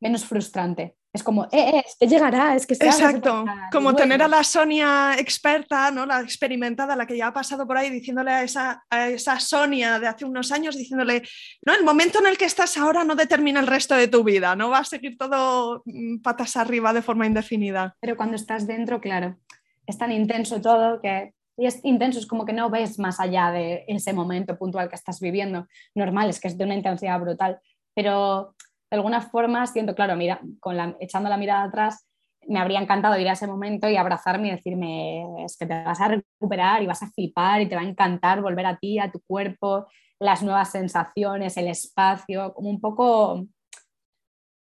[0.00, 0.96] menos frustrante.
[1.12, 4.44] Es como, eh, eh, es que llegará, es que se Exacto, como tener a la
[4.44, 6.06] Sonia experta, ¿no?
[6.06, 9.98] la experimentada, la que ya ha pasado por ahí, diciéndole a esa, a esa Sonia
[9.98, 11.22] de hace unos años, diciéndole,
[11.66, 14.54] no, el momento en el que estás ahora no determina el resto de tu vida,
[14.54, 17.96] no va a seguir todo mm, patas arriba de forma indefinida.
[18.00, 19.36] Pero cuando estás dentro, claro,
[19.86, 23.50] es tan intenso todo que y es intenso, es como que no ves más allá
[23.50, 25.66] de ese momento puntual que estás viviendo.
[25.94, 27.60] Normal, es que es de una intensidad brutal,
[27.94, 28.54] pero
[28.90, 32.06] de alguna forma siento, claro, mira, con la, echando la mirada atrás,
[32.48, 36.00] me habría encantado ir a ese momento y abrazarme y decirme, es que te vas
[36.00, 39.10] a recuperar y vas a flipar y te va a encantar volver a ti, a
[39.10, 39.86] tu cuerpo,
[40.18, 43.46] las nuevas sensaciones, el espacio, como un poco,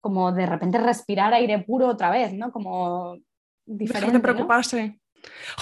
[0.01, 2.53] como de repente respirar aire puro otra vez, ¿no?
[2.53, 3.17] Como
[3.65, 4.13] diferente.
[4.13, 5.01] de preocuparse.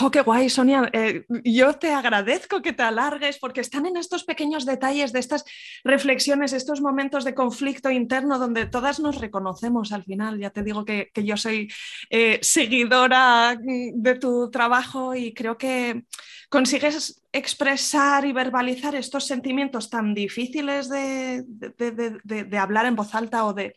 [0.01, 0.91] ¡Oh, qué guay, Sonia!
[0.93, 5.45] Eh, yo te agradezco que te alargues porque están en estos pequeños detalles de estas
[5.85, 10.39] reflexiones, estos momentos de conflicto interno donde todas nos reconocemos al final.
[10.39, 11.69] Ya te digo que, yo soy
[12.11, 16.05] eh, seguidora de tu trabajo y creo que
[16.49, 21.45] consigues expresar y verbalizar estos sentimientos tan difíciles de,
[22.59, 23.77] hablar en voz alta o de,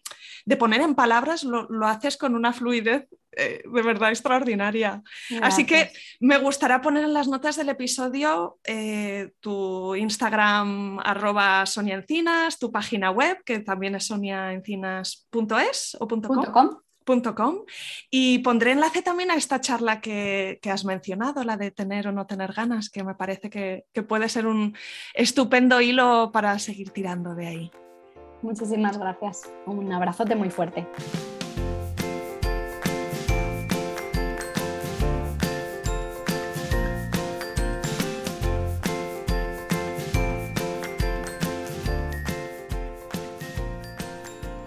[0.57, 5.03] poner en palabras, lo, haces con una fluidez eh, de verdad extraordinaria.
[5.41, 11.95] Así que me gustaría poner en las notas del episodio eh, tu Instagram arroba Sonia
[11.95, 16.79] Encinas, tu página web, que también es soniaencinas.es o .com
[18.09, 22.27] y pondré enlace también a esta charla que, has mencionado, la de tener o no
[22.27, 24.75] tener ganas, que me parece que, que puede ser un
[25.13, 27.71] estupendo hilo para seguir tirando de ahí.
[28.41, 29.51] Muchísimas gracias.
[29.65, 30.87] Un abrazote muy fuerte.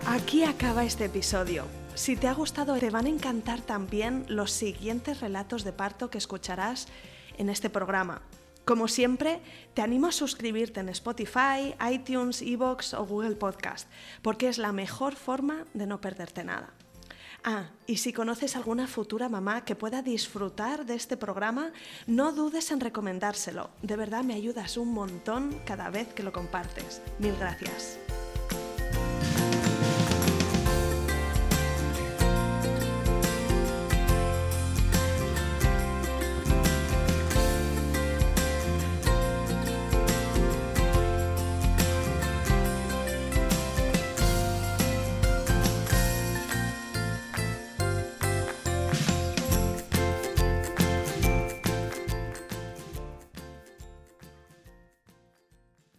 [0.06, 1.81] Aquí acaba este episodio.
[1.94, 6.18] Si te ha gustado, te van a encantar también los siguientes relatos de parto que
[6.18, 6.88] escucharás
[7.36, 8.22] en este programa.
[8.64, 9.40] Como siempre,
[9.74, 13.88] te animo a suscribirte en Spotify, iTunes, Evox o Google Podcast,
[14.22, 16.72] porque es la mejor forma de no perderte nada.
[17.44, 21.72] Ah, y si conoces alguna futura mamá que pueda disfrutar de este programa,
[22.06, 23.70] no dudes en recomendárselo.
[23.82, 27.02] De verdad me ayudas un montón cada vez que lo compartes.
[27.18, 27.98] Mil gracias.